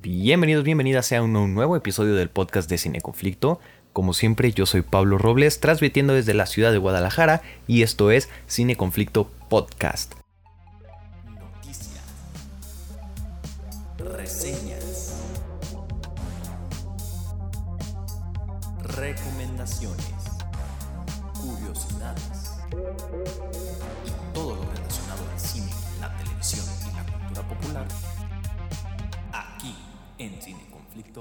Bienvenidos, 0.00 0.62
bienvenidas 0.62 1.10
a 1.10 1.20
un 1.22 1.32
nuevo 1.32 1.74
episodio 1.74 2.14
del 2.14 2.30
podcast 2.30 2.70
de 2.70 2.78
Cine 2.78 3.00
Conflicto. 3.00 3.58
Como 3.92 4.14
siempre, 4.14 4.52
yo 4.52 4.64
soy 4.64 4.82
Pablo 4.82 5.18
Robles, 5.18 5.58
transmitiendo 5.58 6.14
desde 6.14 6.34
la 6.34 6.46
ciudad 6.46 6.70
de 6.70 6.78
Guadalajara 6.78 7.42
y 7.66 7.82
esto 7.82 8.12
es 8.12 8.28
Cine 8.46 8.76
Conflicto 8.76 9.28
Podcast. 9.48 10.14
Noticias, 11.24 12.04
reseñas, 13.98 15.20
recomendaciones, 18.84 19.97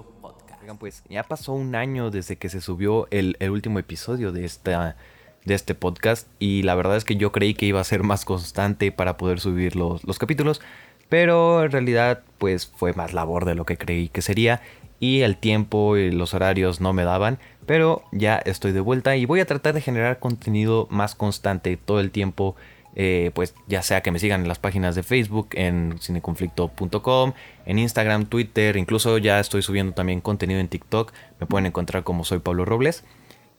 Podcast. 0.04 0.62
Pues 0.80 1.04
ya 1.10 1.24
pasó 1.24 1.54
un 1.54 1.76
año 1.76 2.12
desde 2.12 2.36
que 2.36 2.50
se 2.50 2.62
subió 2.62 3.08
el, 3.12 3.38
último 3.50 3.80
episodio 3.80 4.32
de, 4.32 4.46
esta, 4.46 4.98
de 5.46 5.54
este 5.54 5.76
podcast 5.76 6.28
y 6.40 6.64
la 6.64 6.76
verdad 6.76 6.98
es 6.98 7.06
que 7.06 7.16
yo 7.16 7.32
creí 7.32 7.54
que 7.54 7.66
iba 7.66 7.80
a 7.80 7.86
ser 7.86 8.04
más 8.04 8.26
constante 8.26 8.92
para 8.92 9.18
poder 9.18 9.40
subir 9.40 9.76
los, 9.76 10.04
los 10.04 10.20
capítulos, 10.20 10.62
pero 11.10 11.64
en 11.64 11.72
realidad 11.72 12.24
pues 12.38 12.68
fue 12.68 12.94
más 12.94 13.14
labor 13.14 13.46
de 13.46 13.56
lo 13.56 13.66
que 13.66 13.78
creí 13.78 14.10
que 14.10 14.22
sería 14.22 14.62
y 15.00 15.22
el 15.22 15.38
tiempo 15.38 15.96
y 15.96 16.12
los 16.12 16.34
horarios 16.34 16.82
no 16.82 16.92
me 16.94 17.04
daban, 17.04 17.40
pero 17.66 18.04
ya 18.12 18.38
estoy 18.38 18.72
de 18.72 18.82
vuelta 18.82 19.16
y 19.16 19.26
voy 19.26 19.40
a 19.40 19.46
tratar 19.46 19.74
de 19.74 19.82
generar 19.82 20.20
contenido 20.20 20.88
más 20.90 21.16
constante 21.16 21.78
todo 21.78 22.00
el 22.00 22.12
tiempo 22.12 22.56
eh, 23.00 23.30
pues 23.36 23.54
ya 23.68 23.84
sea 23.84 24.02
que 24.02 24.12
me 24.12 24.18
sigan 24.18 24.42
en 24.42 24.48
las 24.48 24.58
páginas 24.58 24.96
de 24.96 25.04
Facebook, 25.04 25.50
en 25.54 26.00
cineconflicto.com, 26.02 27.34
en 27.68 27.78
Instagram, 27.78 28.26
Twitter, 28.26 28.76
incluso 28.76 29.20
ya 29.20 29.40
estoy 29.40 29.62
subiendo 29.62 29.94
también 29.94 30.20
contenido 30.20 30.60
en 30.60 30.68
TikTok, 30.68 31.14
me 31.40 31.46
pueden 31.46 31.68
encontrar 31.68 32.04
como 32.04 32.24
soy 32.24 32.40
Pablo 32.40 32.66
Robles. 32.66 33.04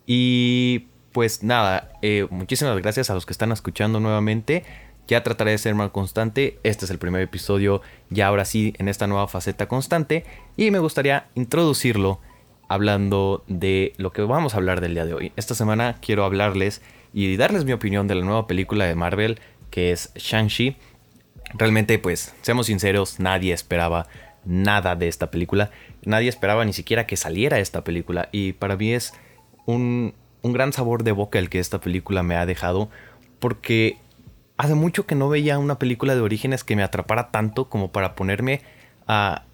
Y 0.06 0.88
pues 1.12 1.44
nada, 1.44 1.92
eh, 2.02 2.26
muchísimas 2.30 2.76
gracias 2.82 3.10
a 3.10 3.14
los 3.14 3.26
que 3.26 3.32
están 3.32 3.52
escuchando 3.52 4.00
nuevamente. 4.00 4.64
Ya 5.06 5.22
trataré 5.22 5.52
de 5.52 5.58
ser 5.58 5.76
más 5.76 5.90
constante. 5.90 6.58
Este 6.64 6.86
es 6.86 6.90
el 6.90 6.98
primer 6.98 7.22
episodio, 7.22 7.80
ya 8.10 8.26
ahora 8.26 8.44
sí, 8.44 8.74
en 8.78 8.88
esta 8.88 9.06
nueva 9.06 9.28
faceta 9.28 9.68
constante. 9.68 10.24
Y 10.56 10.72
me 10.72 10.80
gustaría 10.80 11.28
introducirlo 11.36 12.18
hablando 12.66 13.44
de 13.46 13.92
lo 13.98 14.10
que 14.10 14.22
vamos 14.22 14.54
a 14.54 14.56
hablar 14.56 14.80
del 14.80 14.94
día 14.94 15.06
de 15.06 15.14
hoy. 15.14 15.32
Esta 15.36 15.54
semana 15.54 15.96
quiero 16.00 16.24
hablarles 16.24 16.82
y 17.12 17.36
darles 17.36 17.64
mi 17.64 17.72
opinión 17.72 18.06
de 18.06 18.14
la 18.14 18.24
nueva 18.24 18.46
película 18.46 18.86
de 18.86 18.94
Marvel 18.94 19.40
que 19.70 19.92
es 19.92 20.12
Shang-Chi. 20.14 20.76
Realmente, 21.54 21.98
pues, 21.98 22.34
seamos 22.42 22.66
sinceros, 22.66 23.20
nadie 23.20 23.52
esperaba 23.52 24.06
nada 24.44 24.96
de 24.96 25.08
esta 25.08 25.30
película. 25.30 25.70
Nadie 26.04 26.28
esperaba 26.28 26.64
ni 26.64 26.72
siquiera 26.72 27.06
que 27.06 27.16
saliera 27.16 27.58
esta 27.58 27.84
película. 27.84 28.28
Y 28.32 28.52
para 28.52 28.76
mí 28.76 28.92
es 28.92 29.12
un, 29.66 30.14
un 30.42 30.52
gran 30.52 30.72
sabor 30.72 31.04
de 31.04 31.12
boca 31.12 31.38
el 31.38 31.48
que 31.48 31.58
esta 31.58 31.80
película 31.80 32.22
me 32.22 32.36
ha 32.36 32.46
dejado. 32.46 32.88
Porque 33.38 33.98
hace 34.56 34.74
mucho 34.74 35.06
que 35.06 35.14
no 35.14 35.28
veía 35.28 35.58
una 35.58 35.78
película 35.78 36.14
de 36.14 36.20
orígenes 36.20 36.64
que 36.64 36.76
me 36.76 36.82
atrapara 36.82 37.30
tanto 37.30 37.68
como 37.68 37.92
para 37.92 38.14
ponerme 38.14 38.62
a 39.06 39.44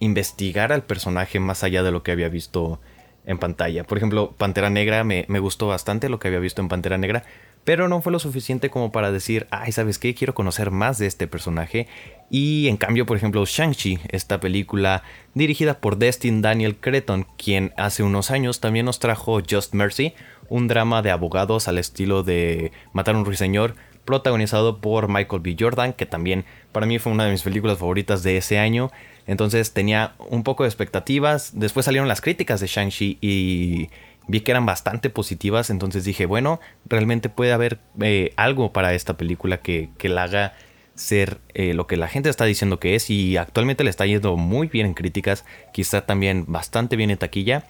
investigar 0.00 0.72
al 0.72 0.82
personaje 0.82 1.40
más 1.40 1.64
allá 1.64 1.82
de 1.82 1.90
lo 1.90 2.02
que 2.02 2.12
había 2.12 2.28
visto 2.28 2.80
en 3.28 3.38
pantalla. 3.38 3.84
Por 3.84 3.98
ejemplo, 3.98 4.34
Pantera 4.36 4.70
Negra 4.70 5.04
me, 5.04 5.24
gustó 5.38 5.68
bastante 5.68 6.08
lo 6.08 6.18
que 6.18 6.28
había 6.28 6.40
visto 6.40 6.62
en 6.62 6.68
Pantera 6.68 6.96
Negra, 6.96 7.24
pero 7.62 7.86
no 7.86 8.00
fue 8.00 8.10
lo 8.10 8.18
suficiente 8.18 8.70
como 8.70 8.90
para 8.90 9.12
decir, 9.12 9.46
ay, 9.50 9.70
¿sabes 9.70 9.98
qué? 9.98 10.14
Quiero 10.14 10.34
conocer 10.34 10.70
más 10.70 10.96
de 10.96 11.06
este 11.06 11.28
personaje. 11.28 11.86
Y 12.30 12.68
en 12.68 12.78
cambio, 12.78 13.04
por 13.04 13.18
ejemplo, 13.18 13.44
Shang-Chi, 13.44 14.00
esta 14.08 14.40
película 14.40 15.02
dirigida 15.34 15.78
por 15.78 15.98
Destin 15.98 16.40
Daniel 16.40 16.76
Creton, 16.80 17.26
quien 17.36 17.74
hace 17.76 18.02
unos 18.02 18.30
años 18.30 18.60
también 18.60 18.86
nos 18.86 18.98
trajo 18.98 19.40
Just 19.48 19.74
Mercy, 19.74 20.14
un 20.48 20.66
drama 20.66 21.02
de 21.02 21.10
abogados 21.10 21.68
al 21.68 21.76
estilo 21.76 22.22
de 22.22 22.72
Matar 22.94 23.14
a 23.14 23.18
un 23.18 23.26
ruiseñor, 23.26 23.74
protagonizado 24.06 24.78
por 24.78 25.08
Michael 25.08 25.42
B. 25.42 25.54
Jordan, 25.60 25.92
que 25.92 26.06
también 26.06 26.46
para 26.72 26.86
mí 26.86 26.98
fue 26.98 27.12
una 27.12 27.26
de 27.26 27.32
mis 27.32 27.42
películas 27.42 27.76
favoritas 27.76 28.22
de 28.22 28.38
ese 28.38 28.58
año. 28.58 28.90
Entonces 29.28 29.72
tenía 29.72 30.14
un 30.30 30.42
poco 30.42 30.64
de 30.64 30.70
expectativas. 30.70 31.52
Después 31.54 31.84
salieron 31.84 32.08
las 32.08 32.22
críticas 32.22 32.60
de 32.60 32.66
Shang-Chi 32.66 33.18
y 33.20 33.90
vi 34.26 34.40
que 34.40 34.50
eran 34.50 34.64
bastante 34.64 35.10
positivas. 35.10 35.68
Entonces 35.68 36.04
dije, 36.04 36.24
bueno, 36.24 36.60
realmente 36.86 37.28
puede 37.28 37.52
haber 37.52 37.78
eh, 38.00 38.32
algo 38.36 38.72
para 38.72 38.94
esta 38.94 39.18
película 39.18 39.58
que, 39.58 39.90
la 40.02 40.24
haga 40.24 40.54
ser 40.94 41.38
eh, 41.52 41.74
lo 41.74 41.86
que 41.86 41.98
la 41.98 42.08
gente 42.08 42.30
está 42.30 42.46
diciendo 42.46 42.80
que 42.80 42.94
es. 42.94 43.10
Y 43.10 43.36
actualmente 43.36 43.84
le 43.84 43.90
está 43.90 44.06
yendo 44.06 44.34
muy 44.38 44.66
bien 44.66 44.86
en 44.86 44.94
críticas. 44.94 45.44
Quizá 45.74 46.06
también 46.06 46.46
bastante 46.48 46.96
bien 46.96 47.10
en 47.10 47.18
taquilla. 47.18 47.64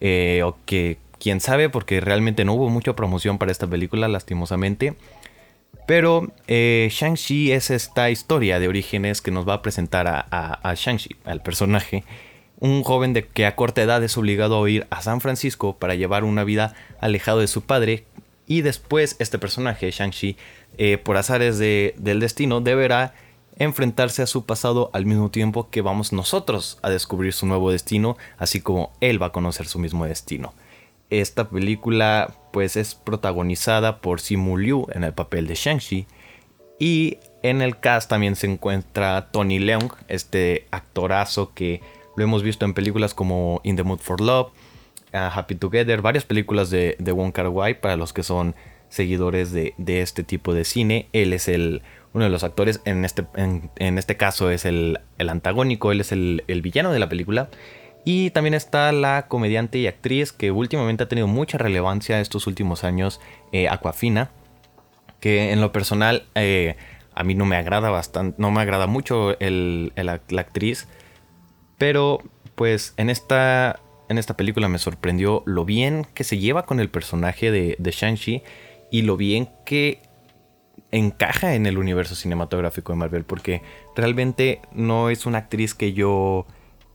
Eh, 0.00 0.42
o 0.44 0.56
que 0.64 0.98
quién 1.18 1.40
sabe, 1.40 1.68
porque 1.68 2.00
realmente 2.00 2.44
no 2.44 2.54
hubo 2.54 2.70
mucha 2.70 2.94
promoción 2.94 3.36
para 3.36 3.50
esta 3.50 3.66
película, 3.66 4.06
lastimosamente. 4.06 4.94
Pero 5.90 6.32
eh, 6.46 6.88
Shang-Chi 6.88 7.50
es 7.50 7.68
esta 7.68 8.10
historia 8.10 8.60
de 8.60 8.68
orígenes 8.68 9.20
que 9.20 9.32
nos 9.32 9.48
va 9.48 9.54
a 9.54 9.62
presentar 9.62 10.06
a, 10.06 10.74
Shang-Chi, 10.76 11.16
al 11.24 11.42
personaje. 11.42 12.04
Un 12.60 12.84
joven 12.84 13.12
de 13.12 13.26
que 13.26 13.44
a 13.44 13.56
corta 13.56 13.82
edad 13.82 14.00
es 14.04 14.16
obligado 14.16 14.62
a 14.62 14.70
ir 14.70 14.86
a 14.90 15.02
San 15.02 15.20
Francisco 15.20 15.74
para 15.80 15.96
llevar 15.96 16.22
una 16.22 16.44
vida 16.44 16.76
alejado 17.00 17.40
de 17.40 17.48
su 17.48 17.62
padre. 17.62 18.04
Y 18.46 18.60
después 18.60 19.16
este 19.18 19.40
personaje, 19.40 19.90
Shang-Chi, 19.90 20.36
eh, 20.78 20.96
por 20.96 21.16
azares 21.16 21.58
del 21.58 22.20
destino, 22.20 22.60
deberá 22.60 23.12
enfrentarse 23.58 24.22
a 24.22 24.28
su 24.28 24.46
pasado 24.46 24.90
al 24.92 25.06
mismo 25.06 25.32
tiempo 25.32 25.70
que 25.70 25.82
vamos 25.82 26.12
nosotros 26.12 26.78
a 26.82 26.90
descubrir 26.90 27.32
su 27.32 27.46
nuevo 27.46 27.72
destino, 27.72 28.16
así 28.38 28.60
como 28.60 28.92
él 29.00 29.20
va 29.20 29.26
a 29.26 29.32
conocer 29.32 29.66
su 29.66 29.80
mismo 29.80 30.04
destino. 30.04 30.54
Esta 31.10 31.48
película 31.50 32.32
pues 32.52 32.76
es 32.76 32.94
protagonizada 32.94 34.00
por 34.00 34.20
Simu 34.20 34.56
Liu 34.56 34.86
en 34.92 35.04
el 35.04 35.12
papel 35.12 35.46
de 35.46 35.54
Shang-Chi 35.54 36.06
y 36.78 37.18
en 37.42 37.62
el 37.62 37.78
cast 37.78 38.08
también 38.08 38.36
se 38.36 38.46
encuentra 38.46 39.30
Tony 39.30 39.58
Leung, 39.58 39.92
este 40.08 40.66
actorazo 40.70 41.52
que 41.54 41.82
lo 42.16 42.24
hemos 42.24 42.42
visto 42.42 42.64
en 42.64 42.74
películas 42.74 43.14
como 43.14 43.60
In 43.64 43.76
the 43.76 43.82
Mood 43.82 43.98
for 43.98 44.20
Love, 44.20 44.48
uh, 45.12 45.16
Happy 45.32 45.54
Together, 45.54 46.00
varias 46.00 46.24
películas 46.24 46.70
de, 46.70 46.96
de 46.98 47.12
Wong 47.12 47.32
Kar 47.32 47.48
Wai 47.48 47.80
para 47.80 47.96
los 47.96 48.12
que 48.12 48.22
son 48.22 48.54
seguidores 48.88 49.52
de, 49.52 49.74
este 49.86 50.24
tipo 50.24 50.54
de 50.54 50.64
cine. 50.64 51.08
Él 51.12 51.32
es 51.32 51.48
el, 51.48 51.82
uno 52.12 52.24
de 52.24 52.30
los 52.30 52.44
actores, 52.44 52.80
en 52.84 53.04
este, 53.04 53.24
en, 53.36 53.98
este 53.98 54.16
caso 54.16 54.50
es 54.50 54.64
el, 54.64 54.98
antagónico, 55.18 55.92
él 55.92 56.00
es 56.00 56.12
el, 56.12 56.44
el 56.48 56.62
villano 56.62 56.92
de 56.92 56.98
la 56.98 57.08
película. 57.08 57.50
Y 58.04 58.30
también 58.30 58.54
está 58.54 58.92
la 58.92 59.26
comediante 59.28 59.78
y 59.78 59.86
actriz 59.86 60.32
que 60.32 60.50
últimamente 60.50 61.04
ha 61.04 61.08
tenido 61.08 61.26
mucha 61.26 61.58
relevancia 61.58 62.20
estos 62.20 62.46
últimos 62.46 62.84
años, 62.84 63.20
eh, 63.52 63.68
Aquafina, 63.68 64.30
que 65.20 65.52
en 65.52 65.60
lo 65.60 65.70
personal 65.70 66.26
eh, 66.34 66.76
a 67.14 67.24
mí 67.24 67.34
no 67.34 67.44
me 67.44 67.56
agrada 67.56 67.90
bastante, 67.90 68.40
no 68.40 68.50
me 68.50 68.62
agrada 68.62 68.86
mucho 68.86 69.36
la 69.38 70.40
actriz, 70.40 70.88
pero 71.76 72.22
pues 72.54 72.94
en 72.96 73.10
esta, 73.10 73.80
en 74.08 74.16
esta 74.16 74.36
película 74.36 74.68
me 74.68 74.78
sorprendió 74.78 75.42
lo 75.44 75.64
bien 75.64 76.06
que 76.14 76.24
se 76.24 76.38
lleva 76.38 76.64
con 76.64 76.80
el 76.80 76.88
personaje 76.88 77.50
de, 77.50 77.76
de 77.78 77.90
Shang-Chi 77.90 78.42
y 78.90 79.02
lo 79.02 79.16
bien 79.16 79.50
que 79.66 80.02
encaja 80.90 81.54
en 81.54 81.66
el 81.66 81.78
universo 81.78 82.14
cinematográfico 82.14 82.92
de 82.92 82.98
Marvel, 82.98 83.24
porque 83.24 83.62
realmente 83.94 84.60
no 84.72 85.10
es 85.10 85.26
una 85.26 85.38
actriz 85.38 85.74
que 85.74 85.92
yo 85.92 86.46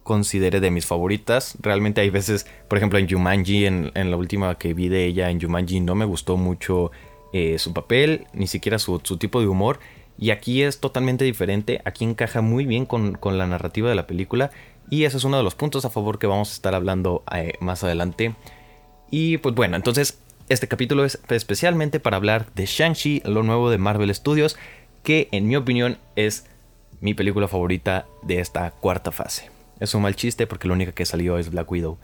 considere 0.05 0.59
de 0.59 0.69
mis 0.69 0.85
favoritas. 0.85 1.57
Realmente 1.59 1.99
hay 1.99 2.11
veces, 2.11 2.45
por 2.67 2.77
ejemplo 2.77 2.99
en 2.99 3.09
Jumanji, 3.09 3.65
en, 3.65 3.91
la 3.95 4.15
última 4.15 4.55
que 4.55 4.75
vi 4.75 4.87
de 4.87 5.03
ella 5.03 5.31
en 5.31 5.41
Jumanji, 5.41 5.79
no 5.79 5.95
me 5.95 6.05
gustó 6.05 6.37
mucho 6.37 6.91
eh, 7.33 7.57
su 7.57 7.73
papel, 7.73 8.27
ni 8.31 8.45
siquiera 8.45 8.77
su, 8.77 8.99
tipo 8.99 9.41
de 9.41 9.47
humor. 9.47 9.79
Y 10.19 10.29
aquí 10.29 10.61
es 10.61 10.79
totalmente 10.79 11.25
diferente, 11.25 11.81
aquí 11.85 12.05
encaja 12.05 12.41
muy 12.41 12.67
bien 12.67 12.85
con, 12.85 13.17
la 13.23 13.47
narrativa 13.47 13.89
de 13.89 13.95
la 13.95 14.05
película. 14.05 14.51
Y 14.91 15.05
ese 15.05 15.17
es 15.17 15.23
uno 15.23 15.37
de 15.37 15.43
los 15.43 15.55
puntos 15.55 15.85
a 15.85 15.89
favor 15.89 16.19
que 16.19 16.27
vamos 16.27 16.51
a 16.51 16.53
estar 16.53 16.75
hablando 16.75 17.23
eh, 17.35 17.53
más 17.59 17.83
adelante. 17.83 18.35
Y 19.09 19.39
pues 19.39 19.55
bueno, 19.55 19.75
entonces 19.75 20.19
este 20.49 20.67
capítulo 20.67 21.03
es 21.03 21.19
especialmente 21.29 21.99
para 21.99 22.17
hablar 22.17 22.53
de 22.53 22.67
Shang-Chi, 22.67 23.23
lo 23.25 23.41
nuevo 23.41 23.71
de 23.71 23.79
Marvel 23.79 24.13
Studios, 24.13 24.55
que 25.01 25.29
en 25.31 25.47
mi 25.47 25.55
opinión 25.55 25.97
es 26.15 26.45
mi 27.01 27.15
película 27.15 27.47
favorita 27.47 28.05
de 28.21 28.39
esta 28.39 28.69
cuarta 28.69 29.11
fase. 29.11 29.54
Es 29.79 29.93
un 29.93 30.01
mal 30.01 30.15
chiste 30.15 30.47
porque 30.47 30.67
la 30.67 30.73
única 30.73 30.91
que 30.91 31.05
salió 31.05 31.37
es 31.37 31.49
Black 31.49 31.69
Widow. 31.69 31.97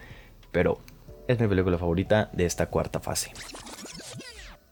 Pero 0.51 0.79
es 1.27 1.39
mi 1.39 1.47
película 1.47 1.77
favorita 1.77 2.29
de 2.33 2.45
esta 2.45 2.67
cuarta 2.67 2.99
fase. 2.99 3.31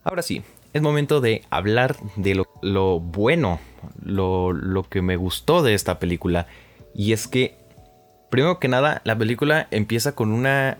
Ahora 0.03 0.21
sí, 0.21 0.43
es 0.73 0.81
momento 0.81 1.21
de 1.21 1.43
hablar 1.49 1.95
de 2.15 2.35
lo, 2.35 2.99
bueno, 2.99 3.59
lo, 4.03 4.53
lo, 4.53 4.83
que 4.83 5.01
me 5.01 5.15
gustó 5.15 5.61
de 5.63 5.73
esta 5.73 5.99
película. 5.99 6.47
Y 6.93 7.13
es 7.13 7.27
que, 7.27 7.57
primero 8.29 8.59
que 8.59 8.67
nada, 8.67 9.01
la 9.03 9.17
película 9.17 9.67
empieza 9.71 10.13
con 10.13 10.31
una... 10.31 10.77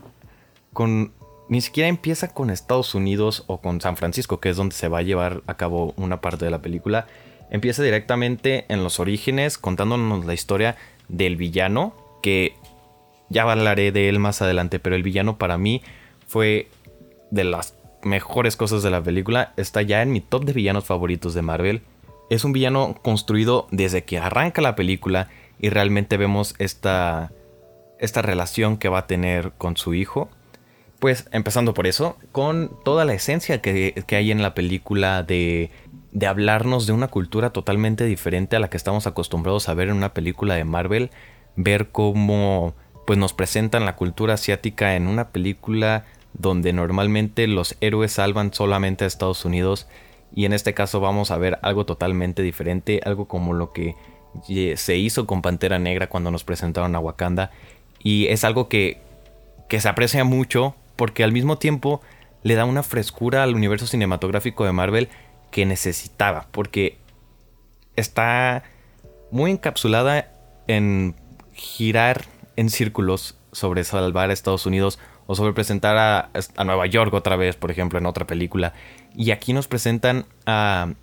con 0.73 1.13
ni 1.49 1.61
siquiera 1.61 1.89
empieza 1.89 2.27
con 2.27 2.51
Estados 2.51 2.93
Unidos 2.93 3.43
o 3.47 3.59
con 3.59 3.81
San 3.81 3.97
Francisco, 3.97 4.39
que 4.39 4.49
es 4.49 4.55
donde 4.55 4.75
se 4.75 4.87
va 4.87 4.99
a 4.99 5.03
llevar 5.03 5.41
a 5.47 5.57
cabo 5.57 5.95
una 5.97 6.21
parte 6.21 6.45
de 6.45 6.51
la 6.51 6.61
película. 6.61 7.07
Empieza 7.49 7.81
directamente 7.81 8.65
en 8.69 8.83
los 8.83 8.99
orígenes, 8.99 9.57
contándonos 9.57 10.25
la 10.25 10.35
historia 10.35 10.75
del 11.07 11.37
villano, 11.37 11.95
que 12.21 12.55
ya 13.29 13.43
hablaré 13.43 13.91
de 13.91 14.09
él 14.09 14.19
más 14.19 14.41
adelante, 14.41 14.79
pero 14.79 14.95
el 14.95 15.03
villano 15.03 15.37
para 15.37 15.57
mí 15.57 15.81
fue 16.27 16.67
de 17.31 17.43
las 17.43 17.75
mejores 18.03 18.55
cosas 18.55 18.83
de 18.83 18.89
la 18.89 19.01
película. 19.01 19.53
Está 19.57 19.81
ya 19.81 20.01
en 20.01 20.11
mi 20.11 20.21
top 20.21 20.45
de 20.45 20.53
villanos 20.53 20.85
favoritos 20.85 21.33
de 21.33 21.41
Marvel. 21.41 21.81
Es 22.29 22.43
un 22.43 22.53
villano 22.53 22.95
construido 23.01 23.67
desde 23.71 24.03
que 24.03 24.19
arranca 24.19 24.61
la 24.61 24.75
película 24.75 25.29
y 25.59 25.69
realmente 25.69 26.17
vemos 26.17 26.55
esta, 26.59 27.31
esta 27.99 28.21
relación 28.21 28.77
que 28.77 28.89
va 28.89 28.99
a 28.99 29.07
tener 29.07 29.51
con 29.57 29.77
su 29.77 29.93
hijo. 29.93 30.29
Pues 30.99 31.27
empezando 31.31 31.73
por 31.73 31.87
eso, 31.87 32.17
con 32.31 32.71
toda 32.83 33.05
la 33.05 33.13
esencia 33.13 33.61
que, 33.61 34.03
hay 34.09 34.31
en 34.31 34.41
la 34.41 34.53
película 34.53 35.23
de, 35.23 35.71
de 36.11 36.27
hablarnos 36.27 36.87
de 36.87 36.93
una 36.93 37.07
cultura 37.07 37.51
totalmente 37.51 38.03
diferente 38.05 38.57
a 38.57 38.59
la 38.59 38.69
que 38.69 38.75
estamos 38.75 39.07
acostumbrados 39.07 39.69
a 39.69 39.73
ver 39.73 39.87
en 39.87 39.95
una 39.95 40.13
película 40.13 40.55
de 40.55 40.65
Marvel, 40.65 41.09
ver 41.61 41.89
cómo 41.89 42.73
pues 43.05 43.19
nos 43.19 43.33
presentan 43.33 43.85
la 43.85 43.95
cultura 43.95 44.35
asiática 44.35 44.95
en 44.95 45.07
una 45.07 45.29
película 45.29 46.05
donde 46.33 46.71
normalmente 46.73 47.47
los 47.47 47.75
héroes 47.81 48.13
salvan 48.13 48.53
solamente 48.53 49.03
a 49.03 49.07
Estados 49.07 49.43
Unidos. 49.43 49.87
Y 50.33 50.45
en 50.45 50.53
este 50.53 50.73
caso 50.73 50.99
vamos 50.99 51.31
a 51.31 51.37
ver 51.37 51.59
algo 51.61 51.85
totalmente 51.85 52.43
diferente, 52.43 53.01
algo 53.03 53.27
como 53.27 53.53
lo 53.53 53.73
que 53.73 53.95
se 54.77 54.95
hizo 54.95 55.27
con 55.27 55.41
Pantera 55.41 55.79
Negra 55.79 56.07
cuando 56.07 56.31
nos 56.31 56.43
presentaron 56.43 56.95
a 56.95 56.99
Wakanda. 56.99 57.51
Y 58.01 58.27
es 58.27 58.43
algo 58.43 58.69
que, 58.69 59.01
que 59.67 59.81
se 59.81 59.89
aprecia 59.89 60.23
mucho 60.23 60.75
porque 60.95 61.23
al 61.23 61.33
mismo 61.33 61.57
tiempo 61.57 62.01
le 62.43 62.55
da 62.55 62.63
una 62.63 62.83
frescura 62.83 63.43
al 63.43 63.55
universo 63.55 63.85
cinematográfico 63.85 64.63
de 64.63 64.71
Marvel 64.71 65.09
que 65.51 65.65
necesitaba 65.65 66.47
porque 66.51 66.97
está 67.97 68.63
muy 69.31 69.51
encapsulada 69.51 70.31
en 70.67 71.15
girar 71.59 72.25
en 72.55 72.69
círculos 72.69 73.37
sobre 73.51 73.83
salvar 73.83 74.29
a 74.29 74.33
Estados 74.33 74.65
Unidos 74.65 74.99
o 75.27 75.35
sobre 75.35 75.53
presentar 75.53 75.97
a, 75.97 76.63
Nueva 76.63 76.87
York 76.87 77.13
otra 77.13 77.35
vez, 77.35 77.55
por 77.55 77.69
ejemplo, 77.69 77.99
en 77.99 78.05
otra 78.05 78.25
película. 78.25 78.73
Y 79.15 79.31
aquí 79.31 79.53
nos 79.53 79.67
presentan 79.67 80.25
a, 80.45 80.93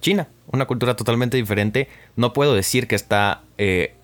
China, 0.00 0.28
una 0.46 0.64
cultura 0.64 0.96
totalmente 0.96 1.36
diferente. 1.36 1.88
No 2.16 2.32
puedo 2.32 2.54
decir 2.54 2.88
que 2.88 2.94
está 2.94 3.42
eh, 3.58 3.94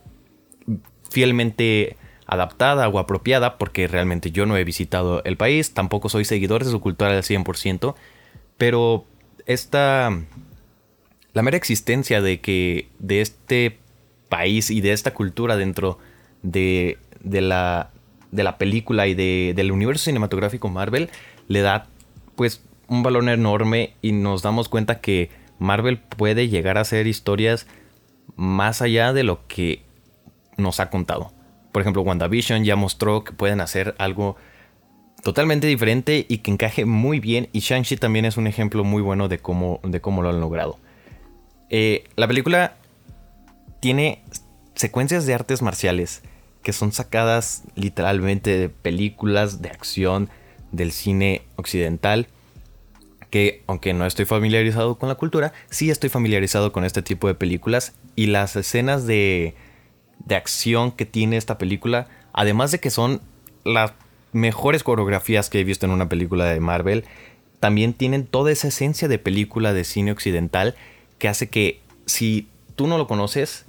fielmente 1.10 1.96
adaptada 2.26 2.88
o 2.88 2.98
apropiada 2.98 3.56
porque 3.56 3.88
realmente 3.88 4.30
yo 4.30 4.44
no 4.44 4.56
he 4.56 4.64
visitado 4.64 5.24
el 5.24 5.38
país, 5.38 5.72
tampoco 5.72 6.10
soy 6.10 6.24
seguidor 6.26 6.62
de 6.62 6.70
su 6.70 6.80
cultura 6.80 7.10
al 7.12 7.22
100%, 7.22 7.94
pero 8.58 9.06
esta... 9.46 10.10
La 11.32 11.42
mera 11.42 11.56
existencia 11.56 12.20
de 12.20 12.40
que 12.40 12.88
de 12.98 13.20
este 13.20 13.78
país 14.30 14.70
y 14.70 14.80
de 14.80 14.92
esta 14.92 15.12
cultura 15.12 15.58
dentro 15.58 15.98
de, 16.42 16.96
de 17.22 17.42
la 17.42 17.90
de 18.30 18.44
la 18.44 18.58
película 18.58 19.06
y 19.06 19.14
de, 19.14 19.52
del 19.54 19.72
universo 19.72 20.04
cinematográfico 20.04 20.68
Marvel 20.68 21.10
le 21.48 21.60
da 21.60 21.86
pues 22.36 22.62
un 22.88 23.02
valor 23.02 23.28
enorme 23.28 23.94
y 24.02 24.12
nos 24.12 24.42
damos 24.42 24.68
cuenta 24.68 25.00
que 25.00 25.30
Marvel 25.58 25.98
puede 25.98 26.48
llegar 26.48 26.78
a 26.78 26.82
hacer 26.82 27.06
historias 27.06 27.66
más 28.36 28.82
allá 28.82 29.12
de 29.12 29.24
lo 29.24 29.46
que 29.46 29.82
nos 30.56 30.80
ha 30.80 30.90
contado. 30.90 31.32
Por 31.72 31.82
ejemplo, 31.82 32.02
WandaVision 32.02 32.64
ya 32.64 32.76
mostró 32.76 33.24
que 33.24 33.32
pueden 33.32 33.60
hacer 33.60 33.94
algo 33.98 34.36
totalmente 35.22 35.66
diferente 35.66 36.26
y 36.28 36.38
que 36.38 36.50
encaje 36.50 36.84
muy 36.84 37.20
bien. 37.20 37.48
Y 37.52 37.60
Shang-Chi 37.60 37.96
también 37.96 38.24
es 38.24 38.36
un 38.36 38.46
ejemplo 38.46 38.84
muy 38.84 39.02
bueno 39.02 39.28
de 39.28 39.38
cómo, 39.38 39.80
de 39.82 40.00
cómo 40.00 40.22
lo 40.22 40.30
han 40.30 40.40
logrado. 40.40 40.78
Eh, 41.68 42.04
la 42.16 42.26
película 42.26 42.76
tiene 43.80 44.22
secuencias 44.74 45.26
de 45.26 45.34
artes 45.34 45.62
marciales 45.62 46.22
que 46.62 46.72
son 46.72 46.92
sacadas 46.92 47.62
literalmente 47.74 48.58
de 48.58 48.68
películas 48.68 49.62
de 49.62 49.70
acción 49.70 50.28
del 50.72 50.92
cine 50.92 51.42
occidental. 51.56 52.28
Que 53.30 53.62
aunque 53.66 53.94
no 53.94 54.06
estoy 54.06 54.24
familiarizado 54.24 54.98
con 54.98 55.08
la 55.08 55.14
cultura, 55.14 55.52
sí 55.70 55.90
estoy 55.90 56.10
familiarizado 56.10 56.72
con 56.72 56.84
este 56.84 57.02
tipo 57.02 57.28
de 57.28 57.34
películas. 57.34 57.94
Y 58.16 58.26
las 58.26 58.56
escenas 58.56 59.06
de, 59.06 59.54
de 60.18 60.34
acción 60.34 60.92
que 60.92 61.06
tiene 61.06 61.36
esta 61.36 61.56
película, 61.56 62.08
además 62.32 62.72
de 62.72 62.80
que 62.80 62.90
son 62.90 63.20
las 63.64 63.92
mejores 64.32 64.82
coreografías 64.82 65.48
que 65.48 65.60
he 65.60 65.64
visto 65.64 65.86
en 65.86 65.92
una 65.92 66.08
película 66.08 66.44
de 66.44 66.60
Marvel, 66.60 67.04
también 67.60 67.94
tienen 67.94 68.26
toda 68.26 68.50
esa 68.50 68.68
esencia 68.68 69.06
de 69.06 69.18
película 69.18 69.72
de 69.72 69.84
cine 69.84 70.12
occidental 70.12 70.74
que 71.18 71.28
hace 71.28 71.48
que 71.48 71.80
si 72.06 72.48
tú 72.74 72.86
no 72.86 72.98
lo 72.98 73.06
conoces 73.06 73.64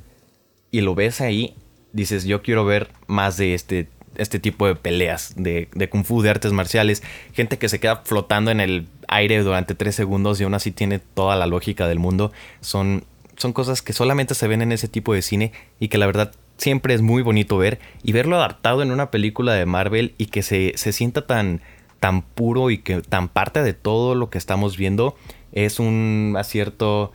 y 0.72 0.82
lo 0.82 0.96
ves 0.96 1.22
ahí, 1.22 1.54
dices, 1.94 2.24
yo 2.26 2.42
quiero 2.42 2.66
ver 2.66 2.90
más 3.08 3.38
de 3.38 3.54
este, 3.54 3.88
este 4.16 4.40
tipo 4.40 4.66
de 4.66 4.76
peleas, 4.76 5.34
de, 5.36 5.68
de, 5.74 5.90
kung 5.90 6.04
fu, 6.04 6.22
de 6.22 6.30
artes 6.30 6.54
marciales, 6.54 7.04
gente 7.34 7.58
que 7.58 7.70
se 7.70 7.80
queda 7.80 7.98
flotando 7.98 8.52
en 8.52 8.62
el 8.62 8.88
aire 9.08 9.40
durante 9.44 9.76
tres 9.76 9.96
segundos 9.96 10.40
y 10.40 10.44
aún 10.44 10.54
así 10.54 10.72
tiene 10.72 11.00
toda 11.00 11.36
la 11.36 11.46
lógica 11.46 11.88
del 11.88 12.00
mundo, 12.00 12.32
son, 12.62 13.04
son 13.36 13.54
cosas 13.54 13.82
que 13.82 13.94
solamente 13.94 14.34
se 14.34 14.48
ven 14.48 14.62
en 14.62 14.72
ese 14.72 14.88
tipo 14.88 15.14
de 15.14 15.22
cine 15.22 15.52
y 15.80 15.90
que 15.90 15.98
la 15.98 16.06
verdad 16.06 16.32
siempre 16.58 16.94
es 16.94 17.02
muy 17.02 17.22
bonito 17.22 17.58
ver 17.58 17.80
y 18.04 18.14
verlo 18.14 18.38
adaptado 18.38 18.82
en 18.82 18.92
una 18.92 19.12
película 19.12 19.54
de 19.54 19.66
Marvel 19.66 20.14
y 20.18 20.28
que 20.28 20.44
se, 20.44 20.74
se 20.76 20.94
sienta 20.94 21.26
tan, 21.26 21.62
tan 22.00 22.22
puro 22.22 22.70
y 22.70 22.78
que 22.78 23.02
tan 23.02 23.28
parte 23.28 23.64
de 23.64 23.74
todo 23.74 24.16
lo 24.16 24.30
que 24.30 24.38
estamos 24.38 24.78
viendo 24.78 25.16
es 25.52 25.80
un 25.80 26.36
acierto 26.38 27.12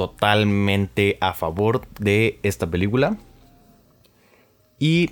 totalmente 0.00 1.18
a 1.20 1.34
favor 1.34 1.82
de 1.98 2.38
esta 2.42 2.66
película. 2.66 3.18
Y 4.78 5.10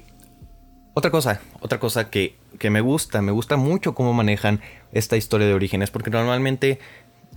otra 0.94 1.10
cosa, 1.10 1.42
otra 1.60 1.78
cosa 1.78 2.08
que, 2.08 2.38
me 2.70 2.80
gusta, 2.80 3.20
me 3.20 3.30
gusta 3.30 3.58
mucho 3.58 3.94
cómo 3.94 4.14
manejan 4.14 4.62
esta 4.92 5.18
historia 5.18 5.46
de 5.46 5.52
orígenes, 5.52 5.90
porque 5.90 6.08
normalmente 6.08 6.78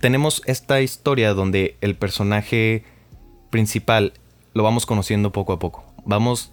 tenemos 0.00 0.40
esta 0.46 0.80
historia 0.80 1.34
donde 1.34 1.76
el 1.82 1.94
personaje 1.94 2.84
principal 3.50 4.14
lo 4.54 4.62
vamos 4.62 4.86
conociendo 4.86 5.30
poco 5.30 5.52
a 5.52 5.58
poco. 5.58 5.84
Vamos 6.06 6.52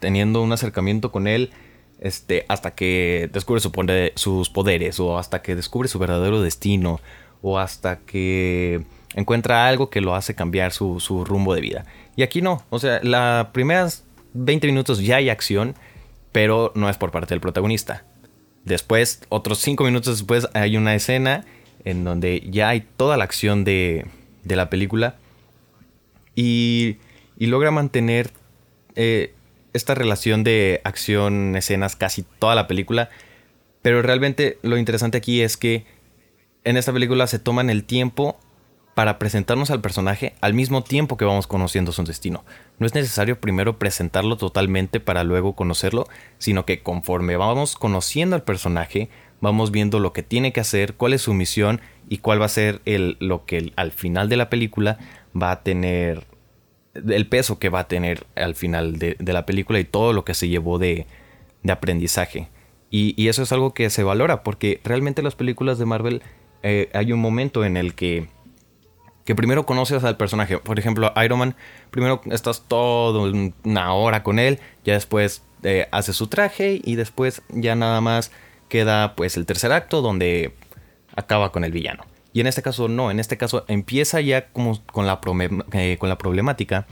teniendo 0.00 0.42
un 0.42 0.50
acercamiento 0.50 1.12
con 1.12 1.28
él 1.28 1.52
este, 2.00 2.46
hasta 2.48 2.74
que 2.74 3.30
descubre 3.32 3.60
sus 4.16 4.50
poderes 4.50 4.98
o 4.98 5.18
hasta 5.18 5.40
que 5.40 5.54
descubre 5.54 5.88
su 5.88 6.00
verdadero 6.00 6.42
destino 6.42 6.98
o 7.42 7.60
hasta 7.60 8.00
que 8.00 8.82
encuentra 9.14 9.66
algo 9.66 9.90
que 9.90 10.00
lo 10.00 10.14
hace 10.14 10.34
cambiar 10.34 10.72
su, 10.72 11.00
su 11.00 11.24
rumbo 11.24 11.54
de 11.54 11.60
vida. 11.60 11.84
Y 12.16 12.22
aquí 12.22 12.42
no, 12.42 12.64
o 12.70 12.78
sea, 12.78 13.00
las 13.02 13.46
primeras 13.48 14.04
20 14.34 14.66
minutos 14.66 15.00
ya 15.00 15.16
hay 15.16 15.30
acción, 15.30 15.74
pero 16.32 16.72
no 16.74 16.88
es 16.88 16.96
por 16.96 17.10
parte 17.10 17.34
del 17.34 17.40
protagonista. 17.40 18.04
Después, 18.64 19.22
otros 19.28 19.58
5 19.58 19.84
minutos 19.84 20.18
después, 20.18 20.48
hay 20.54 20.76
una 20.76 20.94
escena 20.94 21.44
en 21.84 22.04
donde 22.04 22.46
ya 22.48 22.68
hay 22.68 22.86
toda 22.96 23.16
la 23.16 23.24
acción 23.24 23.64
de, 23.64 24.06
de 24.44 24.56
la 24.56 24.70
película 24.70 25.16
y, 26.34 26.98
y 27.36 27.46
logra 27.46 27.70
mantener 27.70 28.30
eh, 28.94 29.34
esta 29.72 29.94
relación 29.94 30.44
de 30.44 30.80
acción, 30.84 31.56
escenas, 31.56 31.96
casi 31.96 32.22
toda 32.38 32.54
la 32.54 32.68
película. 32.68 33.10
Pero 33.80 34.02
realmente 34.02 34.58
lo 34.62 34.76
interesante 34.76 35.18
aquí 35.18 35.40
es 35.40 35.56
que 35.56 35.84
en 36.64 36.76
esta 36.76 36.92
película 36.92 37.26
se 37.26 37.38
toman 37.38 37.70
el 37.70 37.84
tiempo 37.84 38.38
para 38.94 39.18
presentarnos 39.18 39.70
al 39.70 39.80
personaje 39.80 40.34
al 40.40 40.54
mismo 40.54 40.82
tiempo 40.82 41.16
que 41.16 41.24
vamos 41.24 41.46
conociendo 41.46 41.92
su 41.92 42.04
destino. 42.04 42.44
No 42.78 42.86
es 42.86 42.94
necesario 42.94 43.40
primero 43.40 43.78
presentarlo 43.78 44.36
totalmente 44.36 45.00
para 45.00 45.24
luego 45.24 45.54
conocerlo, 45.54 46.06
sino 46.38 46.66
que 46.66 46.82
conforme 46.82 47.36
vamos 47.36 47.76
conociendo 47.76 48.36
al 48.36 48.42
personaje, 48.42 49.08
vamos 49.40 49.70
viendo 49.70 49.98
lo 49.98 50.12
que 50.12 50.22
tiene 50.22 50.52
que 50.52 50.60
hacer, 50.60 50.94
cuál 50.94 51.14
es 51.14 51.22
su 51.22 51.32
misión 51.32 51.80
y 52.08 52.18
cuál 52.18 52.40
va 52.40 52.46
a 52.46 52.50
ser 52.50 52.82
el, 52.84 53.16
lo 53.20 53.46
que 53.46 53.72
al 53.76 53.92
final 53.92 54.28
de 54.28 54.36
la 54.36 54.50
película 54.50 54.98
va 55.40 55.52
a 55.52 55.62
tener, 55.62 56.26
el 56.94 57.26
peso 57.26 57.58
que 57.58 57.70
va 57.70 57.80
a 57.80 57.88
tener 57.88 58.26
al 58.36 58.54
final 58.54 58.98
de, 58.98 59.16
la 59.20 59.46
película 59.46 59.80
y 59.80 59.84
todo 59.84 60.12
lo 60.12 60.24
que 60.24 60.34
se 60.34 60.48
llevó 60.48 60.78
de, 60.78 61.06
aprendizaje. 61.66 62.48
Y, 62.90 63.28
eso 63.28 63.42
es 63.42 63.52
algo 63.52 63.72
que 63.72 63.88
se 63.88 64.02
valora 64.02 64.42
porque 64.42 64.80
realmente 64.84 65.22
las 65.22 65.34
películas 65.34 65.78
de 65.78 65.86
Marvel 65.86 66.22
eh, 66.62 66.90
hay 66.92 67.12
un 67.12 67.20
momento 67.20 67.64
en 67.64 67.78
el 67.78 67.94
que 67.94 68.28
que 69.24 69.34
primero 69.34 69.66
conoces 69.66 70.04
al 70.04 70.16
personaje. 70.16 70.58
Por 70.58 70.78
ejemplo, 70.78 71.12
Iron 71.24 71.38
Man, 71.38 71.56
primero 71.90 72.20
estás 72.30 72.64
todo 72.66 73.30
una 73.64 73.94
hora 73.94 74.22
con 74.22 74.38
él, 74.38 74.58
ya 74.84 74.94
después 74.94 75.42
eh, 75.62 75.88
hace 75.92 76.12
su 76.12 76.26
traje 76.26 76.80
y 76.82 76.96
después 76.96 77.42
ya 77.50 77.74
nada 77.74 78.00
más 78.00 78.32
queda 78.68 79.14
pues 79.14 79.36
el 79.36 79.46
tercer 79.46 79.72
acto 79.72 80.02
donde 80.02 80.54
acaba 81.14 81.52
con 81.52 81.64
el 81.64 81.72
villano. 81.72 82.04
Y 82.32 82.40
en 82.40 82.46
este 82.46 82.62
caso 82.62 82.88
no, 82.88 83.10
en 83.10 83.20
este 83.20 83.36
caso 83.36 83.64
empieza 83.68 84.20
ya 84.20 84.48
como 84.48 84.82
con 84.86 85.06
la, 85.06 85.20
eh, 85.72 85.96
con 85.98 86.08
la 86.08 86.18
problemática 86.18 86.86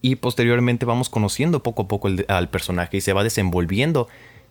y 0.00 0.16
posteriormente 0.16 0.86
vamos 0.86 1.10
conociendo 1.10 1.62
poco 1.62 1.82
a 1.82 1.88
poco 1.88 2.08
al 2.28 2.48
personaje 2.48 2.98
y 2.98 3.00
se 3.00 3.12
va 3.12 3.24
desenvolviendo 3.24 4.08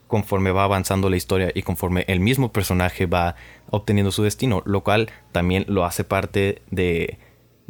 conforme 0.10 0.52
va 0.52 0.66
avanzando 0.66 1.10
la 1.10 1.16
historia 1.16 1.52
y 1.56 1.62
conforme 1.62 2.04
el 2.10 2.20
mismo 2.20 2.52
personaje 2.52 3.06
va 3.06 3.36
obteniendo 3.70 4.12
su 4.12 4.24
destino, 4.24 4.62
lo 4.66 4.84
cual 4.84 5.10
también 5.32 5.64
lo 5.70 5.86
hace 5.86 6.04
parte 6.04 6.62
de, 6.72 7.18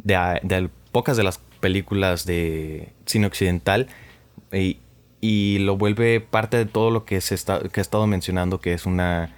de, 0.02 0.68
pocas 0.90 1.16
de 1.16 1.22
las 1.22 1.38
películas 1.60 2.26
de 2.26 2.92
cine 3.06 3.26
occidental 3.26 3.86
y 4.52 4.78
y 5.20 5.58
lo 5.58 5.76
vuelve 5.76 6.20
parte 6.20 6.56
de 6.56 6.66
todo 6.66 6.90
lo 6.90 7.04
que, 7.04 7.20
se 7.20 7.34
está, 7.34 7.60
que 7.60 7.80
he 7.80 7.82
estado 7.82 8.06
mencionando, 8.06 8.60
que 8.60 8.72
es 8.72 8.86
una 8.86 9.34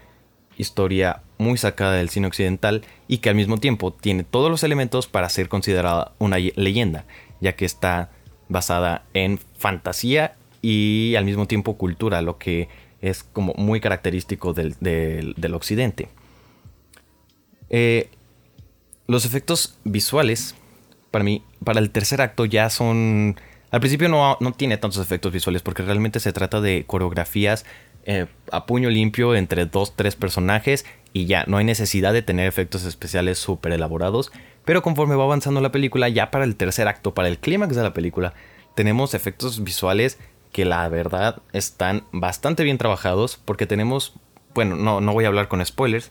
historia 0.57 1.23
muy 1.39 1.59
sacada 1.59 1.95
del 1.95 2.09
cine 2.09 2.29
occidental 2.29 2.83
y 3.09 3.19
que 3.19 3.31
al 3.31 3.35
mismo 3.35 3.59
tiempo 3.59 3.93
tiene 3.93 4.23
todos 4.23 4.51
los 4.51 4.63
elementos 4.63 5.09
para 5.09 5.29
ser 5.29 5.49
considerada 5.49 6.13
una 6.19 6.39
leyenda, 6.39 7.05
ya 7.41 7.57
que 7.57 7.65
está 7.65 8.11
basada 8.49 9.05
en 9.13 9.39
fantasía 9.39 10.37
y 10.61 11.15
al 11.17 11.25
mismo 11.25 11.47
tiempo 11.47 11.77
cultura, 11.77 12.23
lo 12.23 12.39
que 12.39 12.69
es 13.03 13.25
como 13.25 13.53
muy 13.55 13.81
característico 13.81 14.55
del, 14.55 15.55
occidente. 15.55 16.09
Eh, 17.69 18.09
los 19.07 19.27
efectos 19.27 19.79
visuales, 19.85 20.55
para 21.11 21.25
mí, 21.25 21.45
para 21.63 21.81
el 21.81 21.91
tercer 21.91 22.23
acto 22.23 22.47
ya 22.47 22.71
son... 22.71 23.37
Al 23.71 23.81
principio 23.81 24.09
no, 24.09 24.37
no 24.41 24.53
tiene 24.53 24.77
tantos 24.77 25.03
efectos 25.03 25.33
visuales 25.33 25.63
porque 25.63 25.83
realmente 25.83 26.21
se 26.21 26.33
trata 26.33 26.61
de 26.61 26.85
coreografías 26.87 27.65
eh, 28.05 28.27
a 28.51 28.67
puño 28.67 28.91
limpio 28.91 29.35
entre 29.35 29.65
dos, 29.67 29.95
tres 29.95 30.17
personajes 30.17 30.85
y 31.13 31.27
ya, 31.27 31.45
no 31.47 31.59
hay 31.59 31.65
necesidad 31.65 32.13
de 32.13 32.23
tener 32.23 32.47
efectos 32.47 32.85
especiales 32.85 33.39
súper 33.39 33.73
elaborados. 33.73 34.33
Pero 34.65 34.83
conforme 34.83 35.17
va 35.17 35.25
avanzando 35.25 35.61
la 35.61 35.73
película, 35.73 36.09
ya 36.09 36.31
para 36.31 36.45
el 36.45 36.57
tercer 36.57 36.89
acto, 36.89 37.15
para 37.15 37.29
el 37.29 37.39
clímax 37.39 37.75
de 37.75 37.83
la 37.83 37.93
película, 37.93 38.35
tenemos 38.75 39.15
efectos 39.15 39.63
visuales 39.65 40.19
que 40.53 40.65
la 40.65 40.89
verdad 40.89 41.43
están 41.53 42.05
bastante 42.13 42.63
bien 42.63 42.79
trabajados 42.79 43.41
porque 43.43 43.67
tenemos, 43.67 44.15
bueno, 44.55 44.77
no, 44.77 45.01
no 45.01 45.13
voy 45.13 45.25
a 45.25 45.29
hablar 45.29 45.49
con 45.49 45.65
spoilers, 45.65 46.11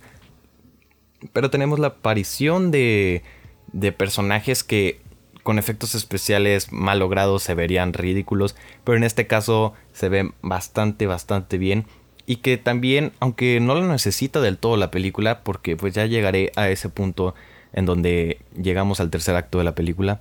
pero 1.31 1.49
tenemos 1.49 1.79
la 1.79 1.87
aparición 1.87 2.71
de, 2.71 3.23
de 3.71 3.91
personajes 3.91 4.63
que 4.63 4.99
con 5.43 5.59
efectos 5.59 5.95
especiales 5.95 6.71
mal 6.71 6.99
logrados 6.99 7.43
se 7.43 7.55
verían 7.55 7.93
ridículos, 7.93 8.55
pero 8.83 8.97
en 8.97 9.03
este 9.03 9.27
caso 9.27 9.73
se 9.93 10.09
ven 10.09 10.33
bastante, 10.41 11.07
bastante 11.07 11.57
bien. 11.57 11.85
Y 12.27 12.37
que 12.37 12.57
también, 12.57 13.13
aunque 13.19 13.59
no 13.59 13.73
lo 13.75 13.87
necesita 13.87 14.41
del 14.41 14.57
todo 14.57 14.77
la 14.77 14.91
película, 14.91 15.43
porque 15.43 15.75
pues 15.75 15.93
ya 15.93 16.05
llegaré 16.05 16.51
a 16.55 16.69
ese 16.69 16.89
punto 16.89 17.33
en 17.73 17.85
donde 17.85 18.39
llegamos 18.55 18.99
al 18.99 19.09
tercer 19.09 19.35
acto 19.35 19.57
de 19.57 19.63
la 19.63 19.75
película, 19.75 20.19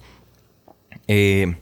eh, 1.06 1.56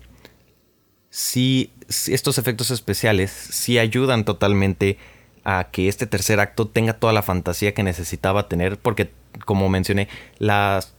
sí, 1.11 1.73
estos 1.89 2.39
efectos 2.39 2.71
especiales 2.71 3.31
sí 3.31 3.79
ayudan 3.79 4.25
totalmente 4.25 4.99
a 5.45 5.69
que 5.73 5.89
este 5.89 6.07
tercer 6.07 6.41
acto 6.41 6.69
tenga 6.69 6.93
toda 6.93 7.13
la 7.13 7.23
fantasía 7.23 7.73
que 7.73 7.83
necesitaba 7.83 8.49
tener, 8.49 8.79
porque 8.79 9.11
como 9.45 9.69
mencioné, 9.69 10.09
las 10.39 10.95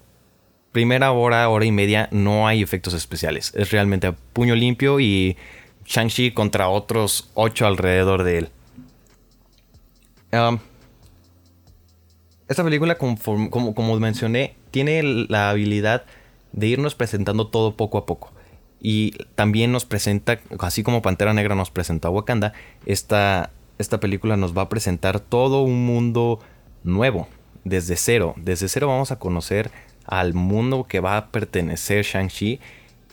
primera 0.72 1.12
hora, 1.12 1.48
hora 1.50 1.65
y 1.65 1.72
media 1.72 2.10
no 2.12 2.48
hay 2.48 2.62
efectos 2.62 2.93
especiales. 2.93 3.53
Es 3.55 3.72
realmente 3.72 4.12
puño 4.34 4.55
limpio 4.55 5.00
y 5.00 5.38
Shang-Chi 5.86 6.31
contra 6.31 6.69
otros 6.69 7.29
ocho 7.34 7.65
alrededor 7.65 8.24
de 8.24 8.38
él. 8.39 8.50
Esta 12.48 12.63
película, 12.63 12.98
como, 12.98 13.50
como, 13.50 14.00
mencioné, 14.00 14.55
tiene 14.72 15.03
la 15.03 15.50
habilidad 15.50 16.05
de 16.51 16.67
irnos 16.67 16.96
presentando 16.96 17.48
todo 17.48 17.75
poco 17.75 17.98
a 17.98 18.05
poco. 18.05 18.31
Y 18.82 19.12
también 19.36 19.72
nos 19.72 19.86
presenta, 19.86 20.40
así 20.60 20.84
como 20.84 21.02
Pantera 21.02 21.34
Negra 21.34 21.56
nos 21.56 21.72
presentó 21.72 22.08
a 22.08 22.12
Wakanda, 22.12 22.54
esta, 22.86 23.52
esta 23.78 24.00
película 24.00 24.38
nos 24.38 24.58
va 24.58 24.64
a 24.64 24.70
presentar 24.70 25.20
todo 25.20 25.64
un 25.64 25.86
mundo 25.86 26.40
nuevo, 26.84 27.28
desde 27.64 27.96
cero. 27.98 28.34
Desde 28.38 28.70
cero 28.70 28.88
vamos 28.88 29.12
a 29.12 29.20
conocer 29.20 29.72
al 30.06 30.34
mundo 30.34 30.86
que 30.88 31.00
va 31.00 31.18
a 31.18 31.28
pertenecer 31.28 32.04
Shang-Chi 32.04 32.60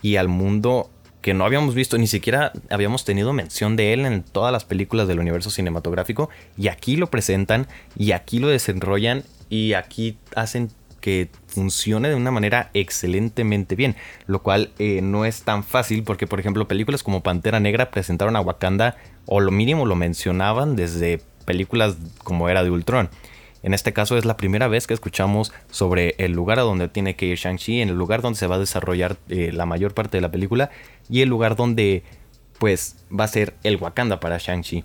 y 0.01 0.15
al 0.15 0.27
mundo 0.29 0.89
que 1.21 1.33
no 1.33 1.45
habíamos 1.45 1.75
visto, 1.75 1.97
ni 1.97 2.07
siquiera 2.07 2.53
habíamos 2.69 3.03
tenido 3.03 3.33
mención 3.33 3.75
de 3.75 3.91
él 3.91 4.05
en 4.05 4.23
todas 4.23 4.51
las 4.51 4.63
películas 4.63 5.07
del 5.07 5.19
universo 5.19 5.49
cinematográfico. 5.49 6.29
Y 6.57 6.69
aquí 6.69 6.95
lo 6.95 7.07
presentan 7.07 7.67
y 7.97 8.13
aquí 8.13 8.39
lo 8.39 8.47
desarrollan 8.47 9.23
y 9.49 9.73
aquí 9.73 10.17
hacen 10.35 10.69
que 11.07 11.29
funcione 11.47 12.09
de 12.09 12.15
una 12.15 12.31
manera 12.31 12.69
excelentemente 12.73 13.77
bien, 13.77 13.95
lo 14.25 14.43
cual 14.43 14.71
eh, 14.77 14.99
no 15.01 15.23
es 15.23 15.43
tan 15.43 15.63
fácil 15.63 16.03
porque 16.03 16.27
por 16.27 16.41
ejemplo 16.41 16.67
películas 16.67 17.01
como 17.01 17.23
Pantera 17.23 17.61
Negra 17.61 17.91
presentaron 17.91 18.35
a 18.35 18.41
Wakanda 18.41 18.97
o 19.25 19.39
lo 19.39 19.49
mínimo 19.49 19.85
lo 19.85 19.95
mencionaban 19.95 20.75
desde 20.75 21.21
películas 21.45 21.95
como 22.25 22.49
era 22.49 22.61
de 22.61 22.71
Ultron. 22.71 23.09
En 23.63 23.73
este 23.73 23.93
caso 23.93 24.17
es 24.17 24.25
la 24.25 24.35
primera 24.35 24.67
vez 24.67 24.85
que 24.85 24.93
escuchamos 24.93 25.53
sobre 25.71 26.13
el 26.17 26.33
lugar 26.33 26.59
a 26.59 26.63
donde 26.63 26.89
tiene 26.89 27.15
que 27.15 27.27
ir 27.27 27.37
Shang-Chi, 27.37 27.79
en 27.79 27.87
el 27.87 27.95
lugar 27.95 28.21
donde 28.21 28.37
se 28.37 28.47
va 28.47 28.55
a 28.55 28.59
desarrollar 28.59 29.15
eh, 29.29 29.51
la 29.53 29.65
mayor 29.65 29.93
parte 29.93 30.17
de 30.17 30.21
la 30.21 30.29
película 30.29 30.71
y 31.09 31.21
el 31.21 31.29
lugar 31.29 31.55
donde 31.55 32.03
pues 32.59 32.97
va 33.17 33.23
a 33.23 33.29
ser 33.29 33.53
el 33.63 33.77
Wakanda 33.77 34.19
para 34.19 34.39
Shang-Chi. 34.39 34.83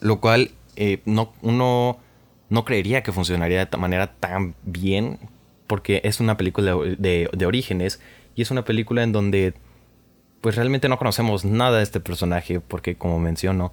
Lo 0.00 0.18
cual 0.18 0.50
eh, 0.74 1.02
no, 1.04 1.32
uno 1.40 2.00
no 2.48 2.64
creería 2.64 3.02
que 3.02 3.12
funcionaría 3.12 3.64
de 3.64 3.76
manera 3.78 4.14
tan 4.14 4.54
bien 4.62 5.18
porque 5.66 6.00
es 6.04 6.20
una 6.20 6.36
película 6.36 6.74
de, 6.74 7.28
de 7.32 7.46
orígenes 7.46 8.00
y 8.34 8.42
es 8.42 8.50
una 8.50 8.64
película 8.64 9.02
en 9.02 9.12
donde 9.12 9.54
pues 10.40 10.56
realmente 10.56 10.88
no 10.88 10.98
conocemos 10.98 11.44
nada 11.44 11.78
de 11.78 11.82
este 11.82 12.00
personaje 12.00 12.60
porque 12.60 12.96
como 12.96 13.18
menciono 13.18 13.72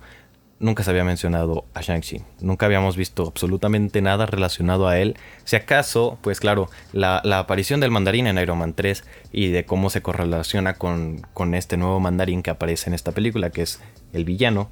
nunca 0.61 0.83
se 0.83 0.91
había 0.91 1.03
mencionado 1.03 1.65
a 1.73 1.81
Shang-Chi. 1.81 2.21
Nunca 2.39 2.67
habíamos 2.67 2.95
visto 2.95 3.27
absolutamente 3.27 4.01
nada 4.01 4.25
relacionado 4.25 4.87
a 4.87 4.97
él. 4.99 5.17
Si 5.43 5.55
acaso, 5.55 6.19
pues 6.21 6.39
claro, 6.39 6.69
la, 6.93 7.17
aparición 7.39 7.79
del 7.79 7.91
mandarín 7.91 8.27
en 8.27 8.37
Iron 8.37 8.59
Man 8.59 8.73
3 8.73 9.03
y 9.31 9.49
de 9.49 9.65
cómo 9.65 9.89
se 9.89 10.01
correlaciona 10.01 10.75
con, 10.75 11.21
con, 11.33 11.55
este 11.55 11.77
nuevo 11.77 11.99
mandarín 11.99 12.43
que 12.43 12.51
aparece 12.51 12.89
en 12.89 12.93
esta 12.93 13.11
película, 13.11 13.49
que 13.49 13.63
es 13.63 13.81
el 14.13 14.23
villano. 14.23 14.69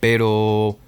Pero. 0.00 0.78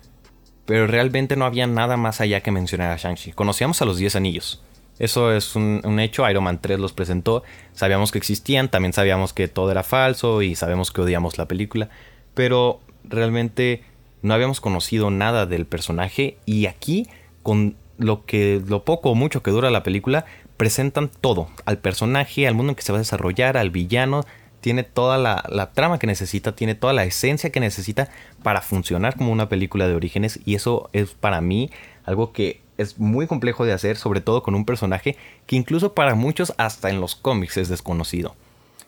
Pero 0.68 0.86
realmente 0.86 1.34
no 1.34 1.46
había 1.46 1.66
nada 1.66 1.96
más 1.96 2.20
allá 2.20 2.42
que 2.42 2.50
mencionar 2.50 2.92
a 2.92 2.98
Shang-Chi. 2.98 3.32
Conocíamos 3.32 3.80
a 3.80 3.86
los 3.86 3.96
10 3.96 4.16
anillos. 4.16 4.62
Eso 4.98 5.32
es 5.32 5.56
un, 5.56 5.98
hecho. 5.98 6.28
Iron 6.28 6.44
Man 6.44 6.60
3 6.60 6.78
los 6.78 6.92
presentó. 6.92 7.42
Sabíamos 7.72 8.12
que 8.12 8.18
existían. 8.18 8.68
También 8.68 8.92
sabíamos 8.92 9.32
que 9.32 9.48
todo 9.48 9.70
era 9.70 9.82
falso. 9.82 10.42
Y 10.42 10.56
sabemos 10.56 10.90
que 10.90 11.00
odiamos 11.00 11.38
la 11.38 11.48
película. 11.48 11.88
Pero 12.34 12.82
realmente 13.02 13.82
no 14.20 14.34
habíamos 14.34 14.60
conocido 14.60 15.10
nada 15.10 15.46
del 15.46 15.64
personaje 15.64 16.36
y 16.44 16.66
aquí 16.66 17.08
con 17.42 17.76
lo 17.96 18.26
que 18.26 18.60
lo 18.66 18.84
poco 18.84 19.12
o 19.12 19.14
mucho 19.14 19.42
que 19.42 19.50
dura 19.50 19.70
la 19.70 19.82
película 19.82 20.26
presentan 20.58 21.08
todo 21.08 21.48
al 21.64 21.78
personaje 21.78 22.46
al 22.46 22.54
mundo 22.54 22.72
en 22.72 22.76
que 22.76 22.82
se 22.82 22.92
va 22.92 22.98
a 22.98 23.00
desarrollar 23.00 23.56
al 23.56 23.70
villano 23.70 24.26
tiene 24.60 24.82
toda 24.82 25.18
la, 25.18 25.70
trama 25.72 25.98
que 25.98 26.06
necesita 26.06 26.54
tiene 26.54 26.74
toda 26.74 26.92
la 26.92 27.04
esencia 27.04 27.50
que 27.50 27.60
necesita 27.60 28.08
para 28.42 28.60
funcionar 28.60 29.16
como 29.16 29.32
una 29.32 29.48
película 29.48 29.86
de 29.86 29.94
orígenes 29.94 30.40
y 30.44 30.54
eso 30.54 30.90
es 30.92 31.10
para 31.10 31.40
mí 31.40 31.70
algo 32.04 32.32
que 32.32 32.60
es 32.76 32.98
muy 32.98 33.26
complejo 33.26 33.64
de 33.64 33.72
hacer 33.72 33.96
sobre 33.96 34.20
todo 34.20 34.42
con 34.42 34.54
un 34.54 34.64
personaje 34.64 35.16
que 35.46 35.56
incluso 35.56 35.94
para 35.94 36.14
muchos 36.14 36.52
hasta 36.58 36.90
en 36.90 37.00
los 37.00 37.14
cómics 37.14 37.56
es 37.56 37.68
desconocido 37.68 38.34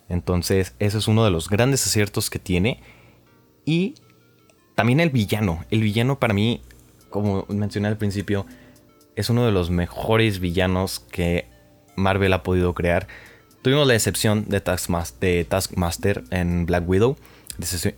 entonces 0.09 0.75
ese 0.79 0.99
es 0.99 1.09
uno 1.09 1.25
de 1.25 1.31
los 1.31 1.49
grandes 1.49 1.87
aciertos 1.87 2.31
que 2.31 2.39
tiene 2.39 2.81
y 3.65 3.95
también 4.81 5.00
el 5.00 5.11
villano. 5.11 5.65
El 5.71 5.83
villano 5.83 6.19
para 6.19 6.33
mí, 6.33 6.62
como 7.11 7.45
mencioné 7.49 7.89
al 7.89 7.99
principio, 7.99 8.47
es 9.15 9.29
uno 9.29 9.45
de 9.45 9.53
los 9.53 9.69
mejores 9.69 10.41
villanos 10.41 11.00
que 11.00 11.47
Marvel 11.97 12.33
ha 12.33 12.43
podido 12.43 12.73
crear. 12.73 13.07
Tuvimos 13.62 13.87
la 13.87 13.95
excepción 13.95 14.47
de 14.49 14.61
Taskmaster, 14.61 16.25
en 16.31 16.64
Black 16.64 16.88
Widow. 16.88 17.17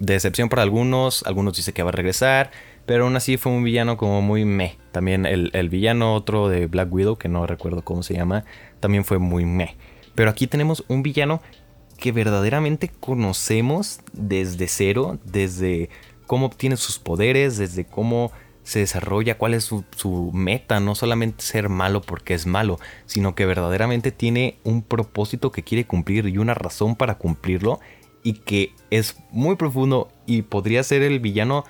Decepción 0.00 0.48
para 0.48 0.62
algunos, 0.62 1.22
algunos 1.24 1.56
dicen 1.56 1.72
que 1.72 1.84
va 1.84 1.90
a 1.90 1.92
regresar, 1.92 2.50
pero 2.84 3.04
aún 3.04 3.14
así 3.14 3.36
fue 3.36 3.52
un 3.52 3.62
villano 3.62 3.96
como 3.96 4.22
muy 4.22 4.44
meh. 4.44 4.76
También 4.90 5.24
el, 5.24 5.50
el, 5.52 5.68
villano 5.68 6.14
otro 6.14 6.48
de 6.48 6.66
Black 6.66 6.92
Widow, 6.92 7.16
que 7.16 7.28
no 7.28 7.46
recuerdo 7.46 7.82
cómo 7.82 8.02
se 8.02 8.14
llama, 8.14 8.44
también 8.80 9.04
fue 9.04 9.18
muy 9.18 9.44
meh. 9.44 9.76
Pero 10.16 10.30
aquí 10.30 10.48
tenemos 10.48 10.84
un 10.88 11.04
villano 11.04 11.40
que 11.96 12.10
verdaderamente 12.10 12.88
conocemos 12.88 14.00
desde 14.12 14.66
cero, 14.66 15.20
desde 15.22 15.90
cómo 16.26 16.46
obtiene 16.46 16.76
sus 16.76 16.98
poderes, 16.98 17.56
desde 17.56 17.84
cómo 17.84 18.32
se 18.62 18.80
desarrolla, 18.80 19.38
cuál 19.38 19.54
es 19.54 19.64
su, 19.64 20.30
meta, 20.32 20.80
no 20.80 20.94
solamente 20.94 21.42
ser 21.42 21.68
malo 21.68 22.00
porque 22.00 22.34
es 22.34 22.46
malo, 22.46 22.78
sino 23.06 23.34
que 23.34 23.46
verdaderamente 23.46 24.12
tiene 24.12 24.58
un 24.64 24.82
propósito 24.82 25.50
que 25.50 25.64
quiere 25.64 25.86
cumplir 25.86 26.26
y 26.28 26.38
una 26.38 26.54
razón 26.54 26.96
para 26.96 27.18
cumplirlo 27.18 27.80
y 28.22 28.34
que 28.34 28.72
es 28.90 29.16
muy 29.30 29.56
profundo 29.56 30.12
y 30.26 30.42
podría 30.42 30.82
ser 30.84 31.02
el 31.02 31.18
villano 31.18 31.64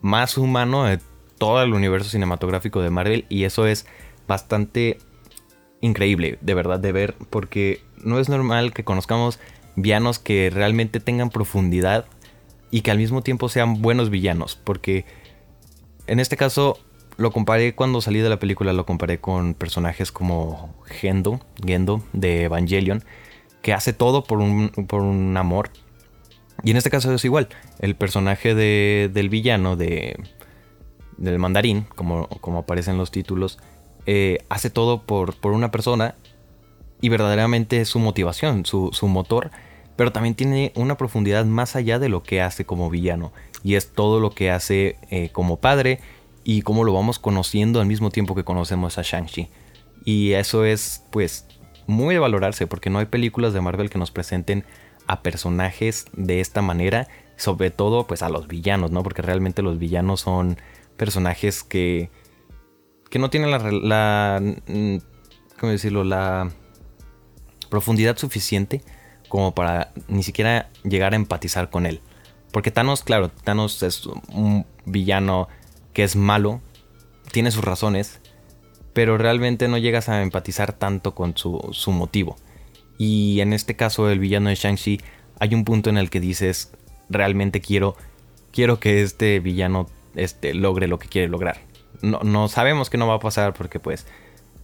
más 0.00 0.36
humano 0.36 0.84
de 0.84 0.98
todo 1.38 1.62
el 1.62 1.72
universo 1.72 2.10
cinematográfico 2.10 2.82
de 2.82 2.90
Marvel 2.90 3.26
y 3.28 3.44
eso 3.44 3.66
es 3.66 3.86
bastante 4.26 4.98
increíble 5.80 6.38
de 6.40 6.54
verdad 6.54 6.80
de 6.80 6.92
ver 6.92 7.14
porque 7.30 7.82
no 8.02 8.18
es 8.18 8.28
normal 8.28 8.72
que 8.72 8.84
conozcamos 8.84 9.38
villanos 9.76 10.18
que 10.18 10.50
realmente 10.50 11.00
tengan 11.00 11.30
profundidad 11.30 12.06
y 12.70 12.80
que 12.80 12.90
al 12.90 12.98
mismo 12.98 13.22
tiempo 13.22 13.48
sean 13.48 13.82
buenos 13.82 14.10
villanos. 14.10 14.56
Porque 14.56 15.04
en 16.06 16.20
este 16.20 16.36
caso 16.36 16.78
lo 17.16 17.30
comparé 17.30 17.74
cuando 17.74 18.00
salí 18.00 18.20
de 18.20 18.28
la 18.28 18.38
película, 18.38 18.72
lo 18.72 18.86
comparé 18.86 19.20
con 19.20 19.54
personajes 19.54 20.10
como 20.10 20.74
Gendo, 20.86 21.40
Gendo 21.64 22.02
de 22.12 22.44
Evangelion, 22.44 23.04
que 23.62 23.72
hace 23.72 23.92
todo 23.92 24.24
por 24.24 24.38
un, 24.38 24.70
por 24.88 25.02
un 25.02 25.36
amor. 25.36 25.70
Y 26.62 26.70
en 26.70 26.76
este 26.76 26.90
caso 26.90 27.12
es 27.12 27.24
igual. 27.24 27.48
El 27.78 27.94
personaje 27.94 28.54
del 28.54 29.28
villano, 29.28 29.76
de, 29.76 30.16
del 31.16 31.38
mandarín, 31.38 31.86
como, 31.94 32.28
como 32.40 32.60
aparece 32.60 32.90
en 32.90 32.98
los 32.98 33.10
títulos, 33.10 33.58
eh, 34.06 34.38
hace 34.48 34.70
todo 34.70 35.02
por, 35.02 35.34
por, 35.36 35.52
una 35.52 35.70
persona 35.70 36.14
y 37.00 37.08
verdaderamente 37.08 37.80
es 37.80 37.88
su 37.88 37.98
motivación, 37.98 38.66
su, 38.66 38.90
motor, 39.02 39.50
pero 39.96 40.12
también 40.12 40.34
tiene 40.34 40.72
una 40.74 40.96
profundidad 40.96 41.44
más 41.44 41.76
allá 41.76 41.98
de 41.98 42.08
lo 42.08 42.22
que 42.22 42.42
hace 42.42 42.64
como 42.64 42.90
villano. 42.90 43.32
Y 43.64 43.74
es 43.74 43.92
todo 43.92 44.20
lo 44.20 44.30
que 44.30 44.52
hace 44.52 44.96
eh, 45.10 45.30
como 45.32 45.56
padre 45.56 45.98
y 46.44 46.62
cómo 46.62 46.84
lo 46.84 46.92
vamos 46.92 47.18
conociendo 47.18 47.80
al 47.80 47.86
mismo 47.86 48.10
tiempo 48.10 48.36
que 48.36 48.44
conocemos 48.44 48.98
a 48.98 49.02
Shang-Chi. 49.02 49.48
Y 50.04 50.32
eso 50.32 50.64
es 50.64 51.02
pues 51.10 51.46
muy 51.86 52.14
de 52.14 52.20
valorarse 52.20 52.66
porque 52.68 52.90
no 52.90 53.00
hay 53.00 53.06
películas 53.06 53.52
de 53.52 53.60
Marvel 53.60 53.90
que 53.90 53.98
nos 53.98 54.12
presenten 54.12 54.64
a 55.06 55.22
personajes 55.22 56.06
de 56.12 56.40
esta 56.40 56.62
manera, 56.62 57.08
sobre 57.36 57.70
todo 57.70 58.06
pues 58.06 58.22
a 58.22 58.28
los 58.28 58.46
villanos, 58.46 58.90
¿no? 58.90 59.02
Porque 59.02 59.22
realmente 59.22 59.62
los 59.62 59.78
villanos 59.78 60.20
son 60.20 60.58
personajes 60.96 61.64
que 61.64 62.10
que 63.10 63.18
no 63.20 63.30
tienen 63.30 63.50
la, 63.50 63.58
la 63.58 64.42
mm, 64.66 64.96
¿cómo 65.60 65.70
decirlo? 65.70 66.02
la 66.02 66.50
profundidad 67.70 68.16
suficiente 68.16 68.82
como 69.28 69.54
para 69.54 69.92
ni 70.08 70.22
siquiera 70.22 70.68
llegar 70.82 71.12
a 71.12 71.16
empatizar 71.16 71.70
con 71.70 71.86
él. 71.86 72.00
Porque 72.54 72.70
Thanos, 72.70 73.02
claro, 73.02 73.30
Thanos 73.30 73.82
es 73.82 74.06
un 74.06 74.64
villano 74.86 75.48
que 75.92 76.04
es 76.04 76.14
malo, 76.14 76.60
tiene 77.32 77.50
sus 77.50 77.64
razones, 77.64 78.20
pero 78.92 79.18
realmente 79.18 79.66
no 79.66 79.76
llegas 79.76 80.08
a 80.08 80.22
empatizar 80.22 80.72
tanto 80.72 81.16
con 81.16 81.36
su, 81.36 81.68
su 81.72 81.90
motivo. 81.90 82.36
Y 82.96 83.40
en 83.40 83.54
este 83.54 83.74
caso, 83.74 84.08
el 84.08 84.20
villano 84.20 84.50
de 84.50 84.54
Shang-Chi, 84.54 85.00
hay 85.40 85.52
un 85.52 85.64
punto 85.64 85.90
en 85.90 85.98
el 85.98 86.10
que 86.10 86.20
dices, 86.20 86.70
realmente 87.10 87.60
quiero, 87.60 87.96
quiero 88.52 88.78
que 88.78 89.02
este 89.02 89.40
villano 89.40 89.88
este, 90.14 90.54
logre 90.54 90.86
lo 90.86 91.00
que 91.00 91.08
quiere 91.08 91.26
lograr. 91.26 91.58
No, 92.02 92.20
no 92.20 92.46
sabemos 92.46 92.88
que 92.88 92.98
no 92.98 93.08
va 93.08 93.14
a 93.14 93.18
pasar 93.18 93.52
porque 93.54 93.80
pues 93.80 94.06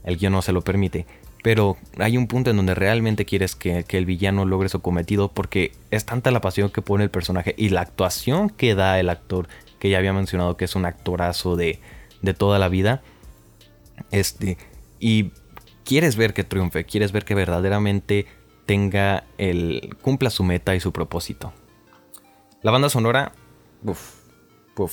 el 0.04 0.16
guion 0.16 0.32
no 0.32 0.42
se 0.42 0.52
lo 0.52 0.62
permite. 0.62 1.06
Pero 1.42 1.78
hay 1.98 2.16
un 2.16 2.26
punto 2.26 2.50
en 2.50 2.56
donde 2.56 2.74
realmente 2.74 3.24
quieres 3.24 3.56
que, 3.56 3.84
el 3.88 4.06
villano 4.06 4.44
logre 4.44 4.68
su 4.68 4.80
cometido 4.80 5.28
porque 5.28 5.72
es 5.90 6.04
tanta 6.04 6.30
la 6.30 6.40
pasión 6.40 6.70
que 6.70 6.82
pone 6.82 7.04
el 7.04 7.10
personaje 7.10 7.54
y 7.56 7.70
la 7.70 7.80
actuación 7.80 8.50
que 8.50 8.74
da 8.74 9.00
el 9.00 9.08
actor, 9.08 9.48
que 9.78 9.88
ya 9.88 9.98
había 9.98 10.12
mencionado 10.12 10.56
que 10.56 10.66
es 10.66 10.74
un 10.76 10.84
actorazo 10.84 11.56
de, 11.56 11.78
de 12.20 12.34
toda 12.34 12.58
la 12.58 12.68
vida. 12.68 13.02
Este, 14.10 14.58
y 14.98 15.32
quieres 15.84 16.16
ver 16.16 16.34
que 16.34 16.44
triunfe, 16.44 16.84
quieres 16.84 17.12
ver 17.12 17.24
que 17.24 17.34
verdaderamente 17.34 18.26
tenga 18.66 19.24
el 19.38 19.96
cumpla 20.02 20.30
su 20.30 20.44
meta 20.44 20.74
y 20.74 20.80
su 20.80 20.92
propósito. 20.92 21.52
La 22.62 22.70
banda 22.70 22.90
sonora, 22.90 23.32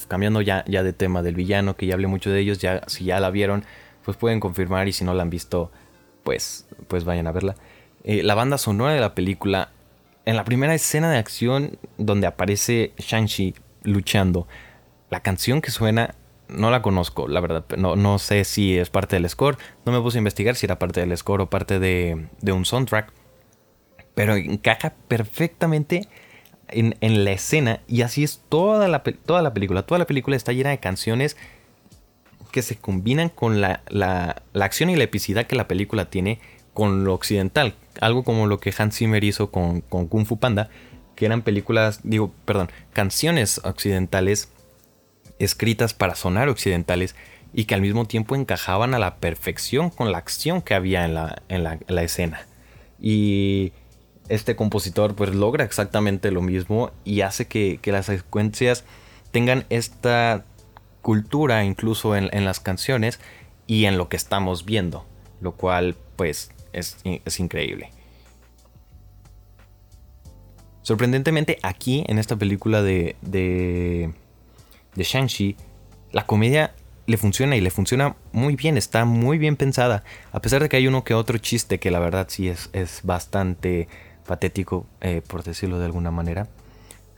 cambiando 0.08 0.42
ya, 0.42 0.64
ya 0.68 0.84
de 0.84 0.94
tema 0.94 1.22
del 1.22 1.36
villano, 1.36 1.76
que 1.76 1.86
ya 1.86 1.94
hablé 1.94 2.08
mucho 2.08 2.30
de 2.30 2.40
ellos, 2.40 2.60
ya 2.60 2.82
si 2.88 3.06
ya 3.06 3.20
la 3.20 3.30
vieron, 3.30 3.66
pues 4.06 4.16
pueden 4.16 4.40
confirmar 4.40 4.88
y 4.88 4.94
si 4.94 5.04
no 5.04 5.14
la 5.14 5.24
han 5.24 5.30
visto, 5.30 5.72
pues, 6.28 6.68
pues 6.90 7.06
vayan 7.06 7.26
a 7.28 7.32
verla. 7.32 7.56
Eh, 8.04 8.22
la 8.22 8.36
banda 8.36 8.58
sonora 8.58 8.92
de 8.92 9.00
la 9.00 9.16
película, 9.16 9.70
en 10.26 10.36
la 10.36 10.44
primera 10.44 10.76
escena 10.76 11.10
de 11.10 11.18
acción 11.18 11.80
donde 11.98 12.28
aparece 12.28 12.92
Shang-Chi 12.98 13.56
luchando, 13.84 14.46
la 15.10 15.22
canción 15.22 15.62
que 15.62 15.72
suena 15.72 16.16
no 16.50 16.70
la 16.70 16.82
conozco, 16.82 17.30
la 17.30 17.40
verdad. 17.40 17.64
No, 17.78 17.96
no 17.96 18.20
sé 18.20 18.44
si 18.44 18.78
es 18.78 18.90
parte 18.90 19.16
del 19.16 19.30
score. 19.30 19.58
No 19.86 19.94
me 19.94 20.02
puse 20.02 20.18
a 20.18 20.20
investigar 20.20 20.58
si 20.58 20.66
era 20.66 20.78
parte 20.78 21.00
del 21.00 21.16
score 21.16 21.44
o 21.44 21.50
parte 21.50 21.80
de, 21.80 22.28
un 22.52 22.66
soundtrack. 22.66 23.14
Pero 24.14 24.36
encaja 24.36 24.96
perfectamente 25.08 26.10
en, 26.68 27.24
la 27.24 27.32
escena. 27.32 27.80
Y 27.88 28.02
así 28.02 28.26
es 28.26 28.44
toda 28.50 28.90
la, 28.90 29.02
toda 29.02 29.42
la 29.42 29.54
película. 29.54 29.84
Toda 29.84 30.00
la 30.00 30.08
película 30.08 30.36
está 30.36 30.52
llena 30.52 30.72
de 30.72 30.80
canciones 30.80 31.38
que 32.48 32.62
se 32.62 32.78
combinan 32.78 33.30
con 33.30 33.62
la, 33.62 33.82
la, 33.90 34.44
acción 34.54 34.90
y 34.90 34.96
la 34.96 35.04
epicidad 35.04 35.48
que 35.48 35.56
la 35.56 35.68
película 35.68 36.10
tiene 36.10 36.40
con 36.74 37.04
lo 37.04 37.14
occidental. 37.14 37.76
Algo 38.00 38.24
como 38.24 38.48
lo 38.48 38.60
que 38.60 38.74
Hans 38.78 38.98
Zimmer 38.98 39.24
hizo 39.24 39.52
con, 39.52 39.82
con 39.82 40.08
Kung 40.08 40.26
Fu 40.26 40.38
Panda. 40.38 40.70
Que 41.16 41.26
eran 41.26 41.42
películas, 41.42 42.02
digo, 42.04 42.32
perdón, 42.46 42.70
canciones 42.94 43.60
occidentales 43.64 44.50
escritas 45.40 45.94
para 45.94 46.16
sonar 46.16 46.50
occidentales 46.50 47.16
y 47.54 47.66
que 47.66 47.76
al 47.76 47.82
mismo 47.82 48.06
tiempo 48.06 48.36
encajaban 48.36 48.94
a 48.94 49.00
la 49.00 49.16
perfección 49.16 49.90
con 49.90 50.12
la 50.12 50.18
acción 50.18 50.62
que 50.62 50.74
había 50.74 51.06
en 51.06 51.14
la, 51.14 51.42
en 51.50 51.64
la, 51.64 52.04
escena. 52.04 52.46
Y 53.00 53.72
este 54.30 54.56
compositor 54.56 55.16
pues 55.16 55.34
logra 55.34 55.64
exactamente 55.64 56.32
lo 56.32 56.42
mismo 56.42 56.92
y 57.04 57.22
hace 57.22 57.48
que, 57.48 57.80
las 57.86 58.08
secuencias 58.08 58.84
tengan 59.32 59.66
esta 59.70 60.46
cultura 61.08 61.64
incluso 61.64 62.18
en, 62.18 62.44
las 62.44 62.60
canciones 62.60 63.22
y 63.66 63.86
en 63.86 63.98
lo 63.98 64.10
que 64.10 64.18
estamos 64.18 64.66
viendo, 64.66 65.06
lo 65.40 65.54
cual 65.54 65.96
pues 66.18 66.52
es, 66.74 66.98
es 67.06 67.40
increíble. 67.40 67.92
Sorprendentemente 70.82 71.60
aquí 71.64 72.04
en 72.10 72.20
esta 72.20 72.36
película 72.36 72.82
de, 72.82 73.16
de 73.22 74.12
Shang-Chi, 74.98 75.56
la 76.12 76.26
comedia 76.26 76.76
le 77.06 77.16
funciona 77.16 77.56
y 77.56 77.62
le 77.62 77.72
funciona 77.72 78.18
muy 78.34 78.58
bien, 78.58 78.76
está 78.76 79.06
muy 79.06 79.38
bien 79.38 79.56
pensada. 79.56 80.04
A 80.34 80.42
pesar 80.42 80.62
de 80.62 80.68
que 80.68 80.76
hay 80.76 80.88
uno 80.88 81.06
que 81.06 81.14
otro 81.14 81.38
chiste 81.38 81.80
que 81.80 81.90
la 81.90 82.00
verdad 82.00 82.28
sí 82.30 82.50
es, 82.50 82.70
es 82.74 83.00
bastante 83.04 83.88
patético, 84.26 84.86
eh, 85.00 85.22
por 85.26 85.46
decirlo 85.46 85.80
de 85.80 85.86
alguna 85.86 86.12
manera. 86.12 86.50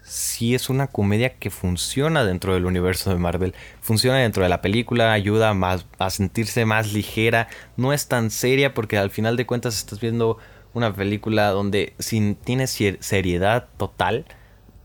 Sí 0.10 0.56
es 0.56 0.70
una 0.70 0.88
comedia 0.88 1.36
que 1.36 1.52
funciona 1.52 2.26
dentro 2.26 2.56
del 2.56 2.66
universo 2.66 3.12
de 3.12 3.18
Marvel, 3.18 3.54
funciona 3.80 4.18
dentro 4.18 4.42
de 4.42 4.50
la 4.50 4.60
película, 4.60 5.14
ayuda 5.14 5.54
más, 5.54 5.86
a 6.00 6.10
sentirse 6.10 6.66
más 6.66 6.94
ligera, 6.94 7.48
no 7.78 7.94
es 7.94 8.08
tan 8.08 8.32
seria 8.32 8.74
porque 8.74 8.98
al 8.98 9.12
final 9.12 9.38
de 9.38 9.46
cuentas 9.46 9.78
estás 9.78 10.00
viendo 10.00 10.40
una 10.74 10.92
película 10.96 11.50
donde 11.50 11.94
si 12.00 12.36
tienes 12.44 12.72
seriedad 13.02 13.68
total, 13.78 14.26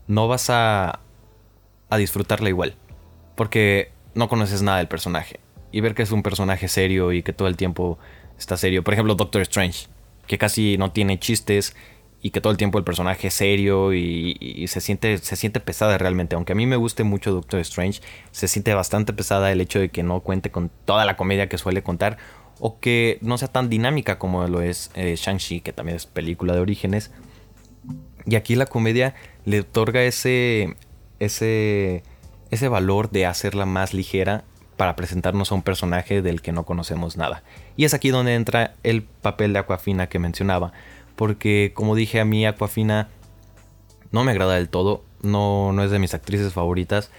no 0.05 0.27
vas 0.27 0.51
a, 0.51 0.99
a 1.89 1.97
disfrutarla 1.97 2.49
igual 2.49 2.75
porque 3.35 3.91
no 4.13 4.29
conoces 4.29 4.61
nada 4.61 4.77
del 4.77 4.87
personaje. 4.87 5.39
Y 5.71 5.81
ver 5.81 5.95
que 5.95 6.03
es 6.03 6.11
un 6.11 6.21
personaje 6.21 6.67
serio 6.67 7.11
y 7.11 7.23
que 7.23 7.33
todo 7.33 7.47
el 7.47 7.57
tiempo 7.57 7.97
está 8.37 8.57
serio. 8.57 8.83
Por 8.83 8.93
ejemplo, 8.93 9.15
Doctor 9.15 9.41
Strange, 9.41 9.87
que 10.27 10.37
casi 10.37 10.77
no 10.77 10.91
tiene 10.91 11.19
chistes 11.19 11.75
y 12.25 12.31
que 12.31 12.41
todo 12.41 12.49
el 12.49 12.57
tiempo 12.57 12.79
el 12.79 12.83
personaje 12.83 13.27
es 13.27 13.35
serio 13.35 13.93
y, 13.93 14.65
se, 14.67 14.81
siente, 14.81 15.19
se 15.19 15.35
siente 15.35 15.59
pesada 15.59 15.95
realmente. 15.99 16.35
Aunque 16.35 16.53
a 16.53 16.55
mí 16.55 16.65
me 16.65 16.75
guste 16.75 17.03
mucho 17.03 17.31
Doctor 17.31 17.59
Strange, 17.59 18.01
se 18.31 18.47
siente 18.47 18.73
bastante 18.73 19.13
pesada 19.13 19.51
el 19.51 19.61
hecho 19.61 19.77
de 19.77 19.89
que 19.89 20.01
no 20.01 20.21
cuente 20.21 20.49
con 20.49 20.71
toda 20.85 21.05
la 21.05 21.17
comedia 21.17 21.49
que 21.49 21.59
suele 21.59 21.83
contar 21.83 22.17
o 22.59 22.79
que 22.79 23.19
no 23.21 23.37
sea 23.37 23.49
tan 23.49 23.69
dinámica 23.69 24.17
como 24.17 24.47
lo 24.47 24.63
es 24.63 24.89
eh, 24.95 25.13
Shang-Chi, 25.15 25.61
que 25.61 25.71
también 25.71 25.97
es 25.97 26.07
película 26.07 26.55
de 26.55 26.61
orígenes. 26.61 27.11
Y 28.25 28.33
aquí 28.37 28.55
la 28.55 28.65
comedia 28.65 29.13
le 29.45 29.59
otorga 29.59 30.01
ese, 30.01 30.75
ese 31.19 32.01
ese 32.49 32.67
valor 32.69 33.11
de 33.11 33.27
hacerla 33.27 33.67
más 33.67 33.93
ligera 33.93 34.45
para 34.77 34.95
presentarnos 34.95 35.51
a 35.51 35.55
un 35.55 35.61
personaje 35.61 36.21
del 36.21 36.41
que 36.41 36.51
no 36.51 36.65
conocemos 36.65 37.17
nada. 37.17 37.43
Y 37.77 37.85
es 37.85 37.93
aquí 37.93 38.09
donde 38.09 38.35
entra 38.35 38.73
el 38.83 39.03
papel 39.03 39.53
de 39.53 39.59
Aquafina 39.59 40.07
que 40.07 40.19
mencionaba, 40.19 40.73
porque 41.15 41.71
como 41.73 41.95
dije 41.95 42.19
a 42.19 42.25
mí 42.25 42.45
Aquafina 42.45 43.09
no 44.11 44.23
me 44.23 44.31
agrada 44.31 44.55
del 44.55 44.69
todo, 44.69 45.03
no, 45.21 45.73
no 45.73 45.83
es 45.83 45.91
de 45.91 45.99
mis 45.99 46.13
actrices 46.13 46.53
favoritas 46.53 47.11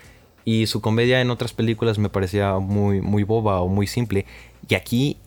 y 0.44 0.66
su 0.66 0.80
comedia 0.80 1.20
en 1.20 1.30
otras 1.30 1.52
películas 1.52 1.98
me 1.98 2.09
parecía 2.09 2.59
muy, 2.59 3.00
muy 3.00 3.24
boba 3.24 3.61
o 3.61 3.68
muy 3.68 3.87
simple 3.87 4.26
y 4.68 4.74
aquí 4.74 5.18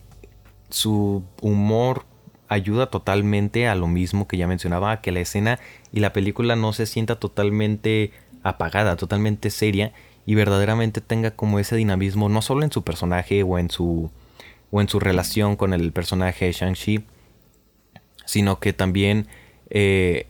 su 0.70 1.22
humor 1.40 2.04
ayuda 2.48 2.86
totalmente 2.86 3.68
a 3.68 3.74
lo 3.74 3.86
mismo 3.86 4.26
que 4.26 4.36
ya 4.36 4.48
mencionaba, 4.48 4.90
a 4.90 5.00
que 5.00 5.12
la 5.12 5.20
escena 5.20 5.60
y 5.92 6.00
la 6.00 6.12
película 6.12 6.56
no 6.56 6.72
se 6.72 6.86
sienta 6.86 7.16
totalmente 7.16 8.12
apagada, 8.42 8.96
totalmente 8.96 9.50
seria 9.50 9.92
y 10.26 10.34
verdaderamente 10.34 11.00
tenga 11.00 11.30
como 11.32 11.58
ese 11.58 11.76
dinamismo 11.76 12.28
no 12.28 12.42
solo 12.42 12.64
en 12.64 12.72
su 12.72 12.82
personaje 12.82 13.42
o 13.42 13.58
en 13.58 13.70
su 13.70 14.10
o 14.72 14.80
en 14.80 14.88
su 14.88 15.00
relación 15.00 15.56
con 15.56 15.72
el 15.72 15.92
personaje 15.92 16.46
de 16.46 16.52
Shang-Chi, 16.52 17.04
sino 18.30 18.60
que 18.60 18.72
también 18.72 19.26
eh, 19.70 20.28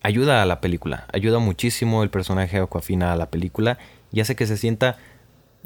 ayuda 0.00 0.40
a 0.40 0.46
la 0.46 0.62
película, 0.62 1.06
ayuda 1.12 1.40
muchísimo 1.40 2.02
el 2.02 2.08
personaje 2.08 2.56
de 2.56 2.62
Aquafina 2.62 3.12
a 3.12 3.16
la 3.16 3.28
película 3.28 3.76
y 4.10 4.20
hace 4.20 4.34
que 4.34 4.46
se 4.46 4.56
sienta 4.56 4.96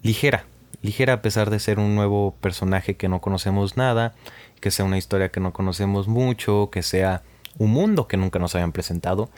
ligera, 0.02 0.46
ligera 0.82 1.12
a 1.12 1.22
pesar 1.22 1.50
de 1.50 1.60
ser 1.60 1.78
un 1.78 1.94
nuevo 1.94 2.34
personaje 2.40 2.96
que 2.96 3.08
no 3.08 3.20
conocemos 3.20 3.76
nada, 3.76 4.16
que 4.60 4.72
sea 4.72 4.84
una 4.84 4.98
historia 4.98 5.28
que 5.28 5.38
no 5.38 5.52
conocemos 5.52 6.08
mucho, 6.08 6.68
que 6.72 6.82
sea 6.82 7.22
un 7.58 7.70
mundo 7.70 8.08
que 8.08 8.16
nunca 8.16 8.40
nos 8.40 8.56
hayan 8.56 8.72
presentado. 8.72 9.30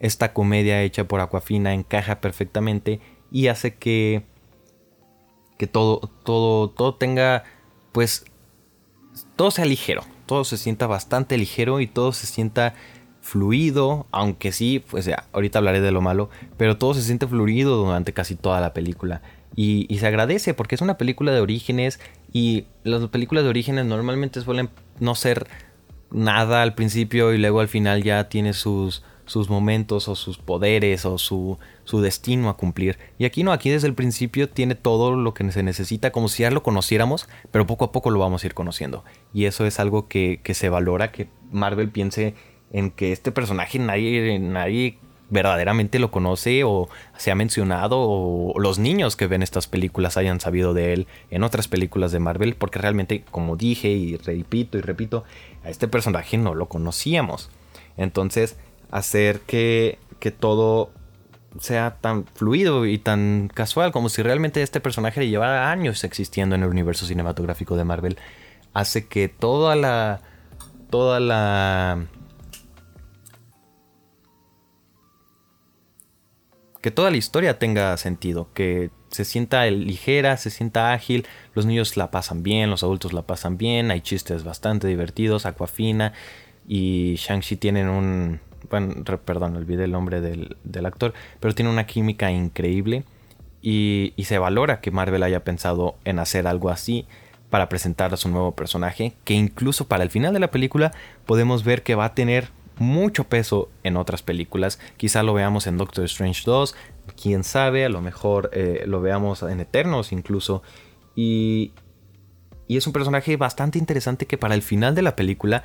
Esta 0.00 0.34
comedia 0.34 0.82
hecha 0.82 1.08
por 1.08 1.22
Aquafina 1.22 1.72
encaja 1.72 2.20
perfectamente 2.20 3.00
y 3.32 3.46
hace 3.46 3.76
que, 3.76 4.26
que 5.56 5.66
todo, 5.66 6.10
todo, 6.24 6.68
todo 6.68 6.96
tenga, 6.96 7.44
pues, 7.92 8.26
todo 9.34 9.50
sea 9.50 9.64
ligero, 9.64 10.04
todo 10.26 10.44
se 10.44 10.56
sienta 10.56 10.86
bastante 10.86 11.38
ligero 11.38 11.80
y 11.80 11.86
todo 11.86 12.12
se 12.12 12.26
sienta 12.26 12.74
fluido, 13.20 14.06
aunque 14.10 14.52
sí, 14.52 14.84
pues 14.90 15.06
ya, 15.06 15.24
ahorita 15.32 15.58
hablaré 15.58 15.80
de 15.80 15.92
lo 15.92 16.02
malo, 16.02 16.28
pero 16.58 16.76
todo 16.76 16.92
se 16.94 17.02
siente 17.02 17.26
fluido 17.26 17.76
durante 17.76 18.12
casi 18.12 18.34
toda 18.36 18.60
la 18.60 18.74
película. 18.74 19.22
Y, 19.56 19.86
y, 19.88 19.98
se 19.98 20.06
agradece 20.08 20.52
porque 20.52 20.74
es 20.74 20.80
una 20.80 20.98
película 20.98 21.32
de 21.32 21.40
orígenes 21.40 22.00
y 22.32 22.66
las 22.82 23.06
películas 23.08 23.44
de 23.44 23.50
orígenes 23.50 23.86
normalmente 23.86 24.40
suelen 24.40 24.68
no 24.98 25.14
ser 25.14 25.46
nada 26.10 26.62
al 26.62 26.74
principio 26.74 27.32
y 27.32 27.38
luego 27.38 27.60
al 27.60 27.68
final 27.68 28.02
ya 28.02 28.28
tiene 28.28 28.52
sus, 28.52 29.04
sus 29.26 29.48
momentos 29.48 30.08
o 30.08 30.14
sus 30.14 30.38
poderes 30.38 31.04
o 31.04 31.18
su, 31.18 31.58
su, 31.84 32.00
destino 32.00 32.48
a 32.48 32.56
cumplir. 32.56 32.98
Y 33.18 33.24
aquí 33.24 33.42
no, 33.42 33.52
aquí 33.52 33.70
desde 33.70 33.88
el 33.88 33.94
principio 33.94 34.48
tiene 34.48 34.74
todo 34.74 35.16
lo 35.16 35.34
que 35.34 35.50
se 35.50 35.62
necesita 35.62 36.12
como 36.12 36.28
si 36.28 36.42
ya 36.42 36.50
lo 36.50 36.62
conociéramos, 36.62 37.28
pero 37.50 37.66
poco 37.66 37.86
a 37.86 37.92
poco 37.92 38.10
lo 38.10 38.18
vamos 38.18 38.44
a 38.44 38.46
ir 38.46 38.54
conociendo. 38.54 39.04
Y 39.32 39.46
eso 39.46 39.66
es 39.66 39.80
algo 39.80 40.08
que, 40.08 40.40
que 40.42 40.54
se 40.54 40.68
valora, 40.68 41.12
que 41.12 41.28
Marvel 41.50 41.90
piense 41.90 42.34
en 42.72 42.90
que 42.90 43.12
este 43.12 43.32
personaje 43.32 43.78
nadie, 43.78 44.38
nadie 44.38 44.98
verdaderamente 45.30 45.98
lo 45.98 46.10
conoce 46.10 46.64
o 46.64 46.88
se 47.16 47.30
ha 47.30 47.34
mencionado 47.34 47.98
o 47.98 48.58
los 48.58 48.78
niños 48.78 49.16
que 49.16 49.26
ven 49.26 49.42
estas 49.42 49.66
películas 49.66 50.16
hayan 50.16 50.38
sabido 50.40 50.74
de 50.74 50.92
él 50.92 51.06
en 51.30 51.42
otras 51.42 51.66
películas 51.66 52.12
de 52.12 52.18
Marvel 52.18 52.54
porque 52.56 52.78
realmente 52.78 53.24
como 53.30 53.56
dije 53.56 53.88
y 53.88 54.16
repito 54.16 54.76
y 54.76 54.82
repito 54.82 55.24
a 55.64 55.70
este 55.70 55.88
personaje 55.88 56.36
no 56.36 56.54
lo 56.54 56.66
conocíamos 56.66 57.50
entonces 57.96 58.56
hacer 58.90 59.40
que, 59.40 59.98
que 60.20 60.30
todo 60.30 60.92
sea 61.60 61.98
tan 62.00 62.26
fluido 62.26 62.86
y 62.86 62.98
tan 62.98 63.48
casual 63.52 63.92
como 63.92 64.08
si 64.08 64.22
realmente 64.22 64.62
este 64.62 64.80
personaje 64.80 65.28
llevara 65.28 65.70
años 65.70 66.02
existiendo 66.02 66.56
en 66.56 66.64
el 66.64 66.68
universo 66.68 67.06
cinematográfico 67.06 67.76
de 67.76 67.84
Marvel 67.84 68.18
hace 68.72 69.06
que 69.06 69.28
toda 69.28 69.76
la 69.76 70.20
toda 70.90 71.20
la 71.20 72.06
que 76.84 76.90
toda 76.90 77.10
la 77.10 77.16
historia 77.16 77.58
tenga 77.58 77.96
sentido, 77.96 78.52
que 78.52 78.90
se 79.10 79.24
sienta 79.24 79.64
ligera, 79.64 80.36
se 80.36 80.50
sienta 80.50 80.92
ágil, 80.92 81.26
los 81.54 81.64
niños 81.64 81.96
la 81.96 82.10
pasan 82.10 82.42
bien, 82.42 82.68
los 82.68 82.82
adultos 82.82 83.14
la 83.14 83.22
pasan 83.22 83.56
bien, 83.56 83.90
hay 83.90 84.02
chistes 84.02 84.44
bastante 84.44 84.86
divertidos, 84.86 85.46
Aquafina 85.46 86.12
y 86.68 87.14
Shang-Chi 87.14 87.56
tienen 87.56 87.88
un... 87.88 88.40
Bueno, 88.70 89.04
perdón, 89.24 89.56
olvidé 89.56 89.84
el 89.84 89.92
nombre 89.92 90.20
del, 90.20 90.86
actor, 90.86 91.14
pero 91.40 91.54
tiene 91.54 91.70
una 91.70 91.86
química 91.86 92.30
increíble 92.30 93.04
y, 93.62 94.12
y 94.16 94.24
se 94.24 94.38
valora 94.38 94.80
que 94.80 94.90
Marvel 94.90 95.22
haya 95.22 95.44
pensado 95.44 95.96
en 96.04 96.18
hacer 96.18 96.46
algo 96.46 96.70
así 96.70 97.06
para 97.50 97.68
presentar 97.68 98.12
a 98.12 98.16
su 98.16 98.28
nuevo 98.28 98.52
personaje, 98.56 99.14
que 99.24 99.34
incluso 99.34 99.86
para 99.86 100.02
el 100.02 100.10
final 100.10 100.34
de 100.34 100.40
la 100.40 100.50
película 100.50 100.92
podemos 101.24 101.62
ver 101.64 101.82
que 101.82 101.94
va 101.94 102.06
a 102.06 102.14
tener 102.14 102.48
mucho 102.78 103.24
peso 103.24 103.68
en 103.82 103.96
otras 103.96 104.22
películas. 104.22 104.78
Quizá 104.96 105.22
lo 105.22 105.34
veamos 105.34 105.66
en 105.66 105.76
Doctor 105.76 106.04
Strange 106.04 106.42
2, 106.44 106.74
quién 107.20 107.44
sabe, 107.44 107.84
a 107.84 107.88
lo 107.88 108.00
mejor 108.00 108.50
eh, 108.52 108.84
lo 108.86 109.00
veamos 109.00 109.42
en 109.42 109.60
Eternos 109.60 110.12
incluso. 110.12 110.62
Y, 111.14 111.72
y 112.66 112.76
es 112.76 112.86
un 112.86 112.92
personaje 112.92 113.36
bastante 113.36 113.78
interesante 113.78 114.26
que 114.26 114.38
para 114.38 114.54
el 114.54 114.62
final 114.62 114.94
de 114.94 115.02
la 115.02 115.16
película 115.16 115.62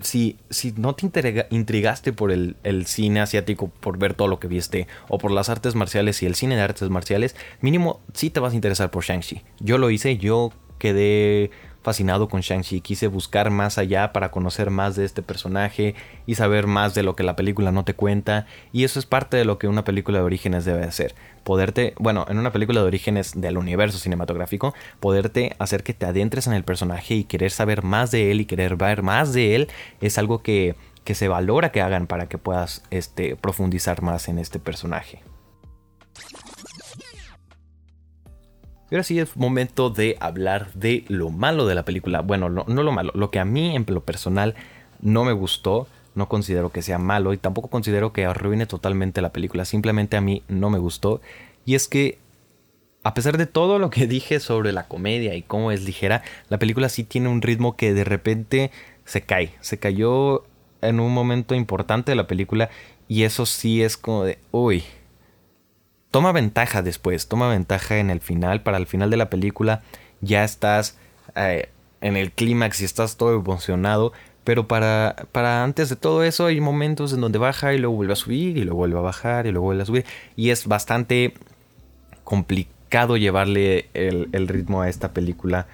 si, 0.00 0.38
si, 0.50 0.72
no 0.76 0.94
te 0.94 1.10
intrigaste 1.50 2.12
por 2.12 2.30
el, 2.30 2.56
el, 2.62 2.86
cine 2.86 3.20
asiático, 3.20 3.68
por 3.68 3.98
ver 3.98 4.14
todo 4.14 4.28
lo 4.28 4.38
que 4.38 4.48
viste, 4.48 4.86
o 5.08 5.18
por 5.18 5.30
las 5.30 5.48
artes 5.48 5.74
marciales 5.74 6.22
y 6.22 6.26
el 6.26 6.34
cine 6.34 6.56
de 6.56 6.62
artes 6.62 6.88
marciales, 6.90 7.36
mínimo 7.60 8.00
sí 8.14 8.30
te 8.30 8.40
vas 8.40 8.52
a 8.52 8.56
interesar 8.56 8.90
por 8.90 9.04
Shang-Chi. 9.04 9.42
Yo 9.60 9.78
lo 9.78 9.90
hice, 9.90 10.16
yo 10.18 10.52
quedé 10.78 11.50
fascinado 11.88 12.28
con 12.28 12.42
Shang-Chi, 12.42 12.82
quise 12.82 13.06
buscar 13.06 13.48
más 13.48 13.78
allá 13.78 14.12
para 14.12 14.30
conocer 14.30 14.68
más 14.68 14.94
de 14.94 15.06
este 15.06 15.22
personaje 15.22 15.94
y 16.26 16.34
saber 16.34 16.66
más 16.66 16.94
de 16.94 17.02
lo 17.02 17.16
que 17.16 17.22
la 17.22 17.34
película 17.34 17.72
no 17.72 17.82
te 17.86 17.94
cuenta. 17.94 18.44
Y 18.72 18.84
eso 18.84 18.98
es 18.98 19.06
parte 19.06 19.38
de 19.38 19.46
lo 19.46 19.58
que 19.58 19.68
una 19.68 19.84
película 19.84 20.18
de 20.18 20.24
orígenes 20.24 20.66
debe 20.66 20.84
hacer. 20.84 21.14
Poderte, 21.44 21.94
bueno, 21.98 22.26
en 22.28 22.38
una 22.38 22.52
película 22.52 22.82
de 22.82 22.86
orígenes 22.86 23.40
del 23.40 23.56
universo 23.56 23.96
cinematográfico, 23.96 24.74
poderte 25.00 25.56
hacer 25.58 25.82
que 25.82 25.94
te 25.94 26.04
adentres 26.04 26.46
en 26.46 26.52
el 26.52 26.62
personaje 26.62 27.14
y 27.14 27.24
querer 27.24 27.52
saber 27.52 27.82
más 27.82 28.10
de 28.10 28.32
él 28.32 28.42
y 28.42 28.44
querer 28.44 28.76
ver 28.76 29.02
más 29.02 29.32
de 29.32 29.54
él 29.54 29.68
es 30.02 30.18
algo 30.18 30.42
que, 30.42 30.76
que 31.04 31.14
se 31.14 31.28
valora 31.28 31.72
que 31.72 31.80
hagan 31.80 32.06
para 32.06 32.28
que 32.28 32.36
puedas 32.36 32.82
este, 32.90 33.34
profundizar 33.34 34.02
más 34.02 34.28
en 34.28 34.38
este 34.38 34.58
personaje. 34.58 35.22
Y 38.90 38.94
ahora 38.94 39.04
sí 39.04 39.18
es 39.18 39.36
momento 39.36 39.90
de 39.90 40.16
hablar 40.18 40.72
de 40.72 41.04
lo 41.08 41.28
malo 41.30 41.66
de 41.66 41.74
la 41.74 41.84
película. 41.84 42.22
Bueno, 42.22 42.48
no, 42.48 42.64
lo 42.66 42.92
malo, 42.92 43.12
lo 43.14 43.30
que 43.30 43.38
a 43.38 43.44
mí 43.44 43.76
en 43.76 43.84
lo 43.86 44.02
personal 44.02 44.54
no 45.00 45.24
me 45.24 45.32
gustó. 45.32 45.86
No 46.14 46.28
considero 46.28 46.70
que 46.70 46.82
sea 46.82 46.98
malo 46.98 47.32
y 47.32 47.38
tampoco 47.38 47.68
considero 47.68 48.12
que 48.12 48.24
arruine 48.24 48.66
totalmente 48.66 49.20
la 49.20 49.30
película. 49.30 49.64
Simplemente 49.64 50.16
a 50.16 50.20
mí 50.20 50.42
no 50.48 50.70
me 50.70 50.78
gustó. 50.78 51.20
Y 51.66 51.74
es 51.74 51.86
que, 51.86 52.18
a 53.02 53.14
pesar 53.14 53.36
de 53.36 53.46
todo 53.46 53.78
lo 53.78 53.90
que 53.90 54.06
dije 54.08 54.40
sobre 54.40 54.72
la 54.72 54.88
comedia 54.88 55.34
y 55.34 55.42
cómo 55.42 55.70
es 55.70 55.82
ligera, 55.82 56.22
la 56.48 56.58
película 56.58 56.88
sí 56.88 57.04
tiene 57.04 57.28
un 57.28 57.42
ritmo 57.42 57.76
que 57.76 57.92
de 57.92 58.04
repente 58.04 58.70
se 59.04 59.20
cae. 59.20 59.54
Se 59.60 59.78
cayó 59.78 60.44
en 60.80 60.98
un 60.98 61.12
momento 61.12 61.54
importante 61.54 62.12
de 62.12 62.16
la 62.16 62.26
película 62.26 62.70
y 63.06 63.24
eso 63.24 63.44
sí 63.44 63.82
es 63.82 63.96
como 63.96 64.24
de, 64.24 64.38
uy, 64.50 64.82
toma 66.10 66.32
ventaja 66.32 66.82
después, 66.82 67.28
toma 67.28 67.48
ventaja 67.48 67.98
en 67.98 68.10
el 68.10 68.20
final, 68.20 68.62
para 68.62 68.78
el 68.78 68.86
final 68.86 69.10
de 69.10 69.16
la 69.16 69.30
película 69.30 69.82
ya 70.20 70.44
estás 70.44 70.96
eh, 71.36 71.68
en 72.00 72.16
el 72.16 72.32
clímax 72.32 72.80
y 72.80 72.84
estás 72.84 73.16
todo 73.16 73.34
emocionado, 73.34 74.12
pero 74.44 74.66
para, 74.66 75.26
para 75.32 75.62
antes 75.62 75.88
de 75.88 75.96
todo 75.96 76.24
eso 76.24 76.46
hay 76.46 76.60
momentos 76.60 77.12
en 77.12 77.20
donde 77.20 77.38
baja 77.38 77.74
y 77.74 77.78
luego 77.78 77.96
vuelve 77.96 78.14
a 78.14 78.16
subir 78.16 78.56
y 78.56 78.64
luego 78.64 78.78
vuelve 78.78 78.98
a 78.98 79.02
bajar 79.02 79.46
y 79.46 79.52
luego 79.52 79.66
vuelve 79.66 79.82
a 79.82 79.86
subir 79.86 80.06
y 80.36 80.50
es 80.50 80.66
bastante 80.66 81.34
complicado 82.24 83.16
llevarle 83.16 83.90
el, 83.94 84.28
el 84.32 84.48
ritmo 84.48 84.80
a 84.80 84.88
esta 84.88 85.12
película 85.12 85.66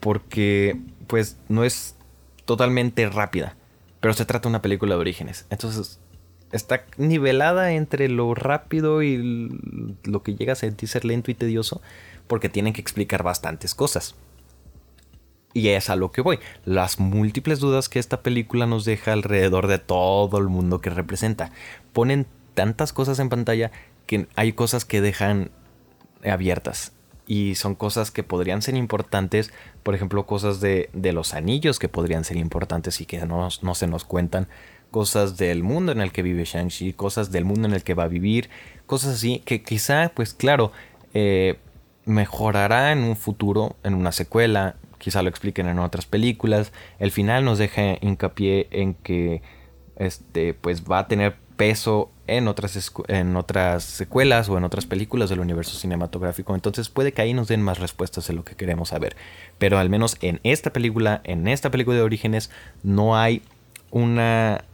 porque 0.00 0.78
pues 1.06 1.38
no 1.48 1.64
es 1.64 1.96
totalmente 2.44 3.08
rápida, 3.08 3.56
pero 4.00 4.14
se 4.14 4.24
trata 4.24 4.44
de 4.44 4.50
una 4.50 4.62
película 4.62 4.94
de 4.94 5.00
orígenes, 5.00 5.46
entonces 5.50 5.98
está 6.52 6.84
nivelada 6.96 7.72
entre 7.72 8.08
lo 8.08 8.34
rápido 8.34 9.02
y 9.02 9.50
lo 10.04 10.22
que 10.22 10.34
llega 10.34 10.52
a 10.52 10.56
sentir 10.56 10.88
ser 10.88 11.04
lento 11.04 11.30
y 11.30 11.34
tedioso, 11.34 11.80
porque 12.26 12.48
tienen 12.48 12.72
que 12.72 12.80
explicar 12.80 13.22
bastantes 13.22 13.74
cosas. 13.74 14.14
Y 15.52 15.68
es 15.68 15.88
a 15.88 15.96
lo 15.96 16.12
que 16.12 16.20
voy, 16.20 16.38
las 16.66 17.00
múltiples 17.00 17.60
dudas 17.60 17.88
que 17.88 17.98
esta 17.98 18.20
película 18.20 18.66
nos 18.66 18.84
deja 18.84 19.12
alrededor 19.12 19.68
de 19.68 19.78
todo 19.78 20.36
el 20.38 20.48
mundo 20.48 20.82
que 20.82 20.90
representa. 20.90 21.50
Ponen 21.94 22.26
tantas 22.52 22.92
cosas 22.92 23.18
en 23.20 23.30
pantalla 23.30 23.72
que 24.06 24.28
hay 24.36 24.52
cosas 24.52 24.84
que 24.84 25.00
dejan 25.00 25.50
abiertas. 26.24 26.92
Y 27.26 27.56
son 27.56 27.74
cosas 27.74 28.10
que 28.10 28.22
podrían 28.22 28.62
ser 28.62 28.76
importantes, 28.76 29.50
por 29.82 29.94
ejemplo, 29.94 30.26
cosas 30.26 30.60
de, 30.60 30.90
los 30.92 31.34
anillos 31.34 31.78
que 31.78 31.88
podrían 31.88 32.22
ser 32.24 32.36
importantes 32.36 33.00
y 33.00 33.06
que 33.06 33.24
no, 33.24 33.48
no 33.62 33.74
se 33.74 33.86
nos 33.86 34.04
cuentan 34.04 34.48
cosas 34.96 35.36
del 35.36 35.62
mundo 35.62 35.92
en 35.92 36.00
el 36.00 36.10
que 36.10 36.22
vive 36.22 36.46
Shang-Chi, 36.46 36.94
cosas 36.94 37.30
del 37.30 37.44
mundo 37.44 37.68
en 37.68 37.74
el 37.74 37.84
que 37.84 37.92
va 37.92 38.04
a 38.04 38.08
vivir, 38.08 38.48
cosas 38.86 39.16
así 39.16 39.42
que 39.44 39.62
quizá, 39.62 40.10
pues 40.14 40.32
claro, 40.32 40.72
eh, 41.12 41.58
mejorará 42.06 42.92
en 42.92 43.04
un 43.04 43.14
futuro, 43.14 43.76
en 43.82 43.92
una 43.92 44.10
secuela, 44.10 44.76
quizá 44.96 45.20
lo 45.20 45.28
expliquen 45.28 45.68
en 45.68 45.80
otras 45.80 46.06
películas. 46.06 46.72
El 46.98 47.10
final 47.10 47.44
nos 47.44 47.58
deja 47.58 47.98
hincapié 48.00 48.68
en 48.70 48.94
que 48.94 49.42
este, 49.96 50.54
pues 50.54 50.82
va 50.82 51.00
a 51.00 51.08
tener 51.08 51.36
peso 51.58 52.10
en 52.26 52.48
otras, 52.48 52.90
en 53.08 53.36
otras 53.36 53.84
secuelas 53.84 54.48
o 54.48 54.56
en 54.56 54.64
otras 54.64 54.86
películas 54.86 55.28
del 55.28 55.40
universo 55.40 55.76
cinematográfico. 55.76 56.54
Entonces 56.54 56.88
puede 56.88 57.12
que 57.12 57.20
ahí 57.20 57.34
nos 57.34 57.48
den 57.48 57.60
más 57.60 57.80
respuestas 57.80 58.28
de 58.28 58.32
lo 58.32 58.46
que 58.46 58.54
queremos 58.54 58.88
saber. 58.88 59.14
Pero 59.58 59.78
al 59.78 59.90
menos 59.90 60.16
en 60.22 60.40
esta 60.42 60.72
película, 60.72 61.20
en 61.24 61.48
esta 61.48 61.70
película 61.70 61.98
de 61.98 62.02
orígenes, 62.02 62.50
no 62.82 63.14
hay 63.18 63.42
una 63.90 64.64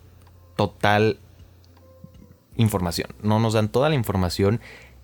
total 0.62 1.18
información. 2.56 3.10
No 3.22 3.40
nos 3.40 3.54
dan 3.54 3.68
toda 3.68 3.88
la 3.88 3.96
información 3.96 4.60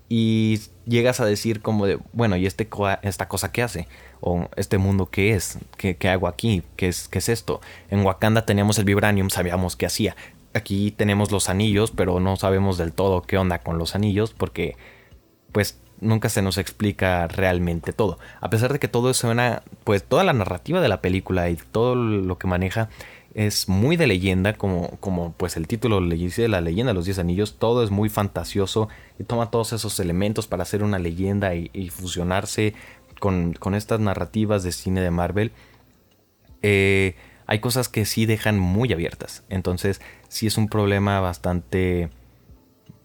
y 0.07 0.61
llegas 0.85 1.19
a 1.19 1.25
decir 1.25 1.61
como 1.61 1.85
de, 1.85 1.99
bueno, 2.13 2.37
¿y 2.37 2.45
este, 2.45 2.69
esta 3.01 3.27
cosa 3.27 3.51
qué 3.51 3.61
hace? 3.61 3.87
O 4.21 4.47
este 4.55 4.77
mundo 4.77 5.09
qué 5.09 5.33
es? 5.33 5.57
¿Qué, 5.77 5.97
hago 6.09 6.27
aquí? 6.27 6.63
¿Qué 6.77 6.87
es, 6.87 7.09
¿Qué 7.09 7.19
es 7.19 7.27
esto? 7.27 7.59
En 7.89 8.05
Wakanda 8.05 8.45
teníamos 8.45 8.77
el 8.79 8.85
vibranium, 8.85 9.29
sabíamos 9.29 9.75
qué 9.75 9.85
hacía. 9.85 10.15
Aquí 10.53 10.91
tenemos 10.91 11.31
los 11.31 11.49
anillos, 11.49 11.91
pero 11.91 12.19
no 12.21 12.37
sabemos 12.37 12.77
del 12.77 12.93
todo 12.93 13.21
qué 13.23 13.37
onda 13.37 13.59
con 13.59 13.77
los 13.77 13.95
anillos 13.95 14.33
porque 14.33 14.77
pues 15.51 15.79
nunca 15.99 16.29
se 16.29 16.41
nos 16.41 16.57
explica 16.57 17.27
realmente 17.27 17.91
todo. 17.91 18.17
A 18.39 18.49
pesar 18.49 18.71
de 18.71 18.79
que 18.79 18.87
todo 18.87 19.13
suena, 19.13 19.63
pues 19.83 20.03
toda 20.05 20.23
la 20.23 20.33
narrativa 20.33 20.79
de 20.79 20.87
la 20.87 21.01
película 21.01 21.49
y 21.49 21.57
todo 21.57 21.95
lo 21.95 22.37
que 22.37 22.47
maneja 22.47 22.89
es 23.33 23.69
muy 23.69 23.95
de 23.95 24.07
leyenda, 24.07 24.53
como, 24.53 24.97
como 24.99 25.33
pues 25.33 25.55
el 25.57 25.67
título 25.67 26.01
le 26.01 26.15
dice, 26.15 26.47
la 26.47 26.61
leyenda 26.61 26.91
de 26.91 26.95
los 26.95 27.05
10 27.05 27.19
anillos, 27.19 27.57
todo 27.59 27.83
es 27.83 27.91
muy 27.91 28.09
fantasioso 28.09 28.89
y 29.19 29.23
toma 29.23 29.51
todos 29.51 29.73
esos 29.73 29.99
elementos 29.99 30.47
para 30.47 30.63
hacer 30.63 30.83
una 30.83 30.99
leyenda 30.99 31.53
y, 31.55 31.89
fusionarse 31.89 32.73
con, 33.19 33.55
estas 33.75 33.99
narrativas 33.99 34.63
de 34.63 34.71
cine 34.71 35.01
de 35.01 35.11
Marvel. 35.11 35.51
Eh, 36.61 37.15
hay 37.45 37.59
cosas 37.59 37.87
que 37.89 38.05
sí 38.05 38.25
dejan 38.25 38.59
muy 38.59 38.91
abiertas. 38.93 39.43
Entonces, 39.49 40.01
sí 40.27 40.47
es 40.47 40.57
un 40.57 40.67
problema 40.67 41.19
bastante, 41.19 42.09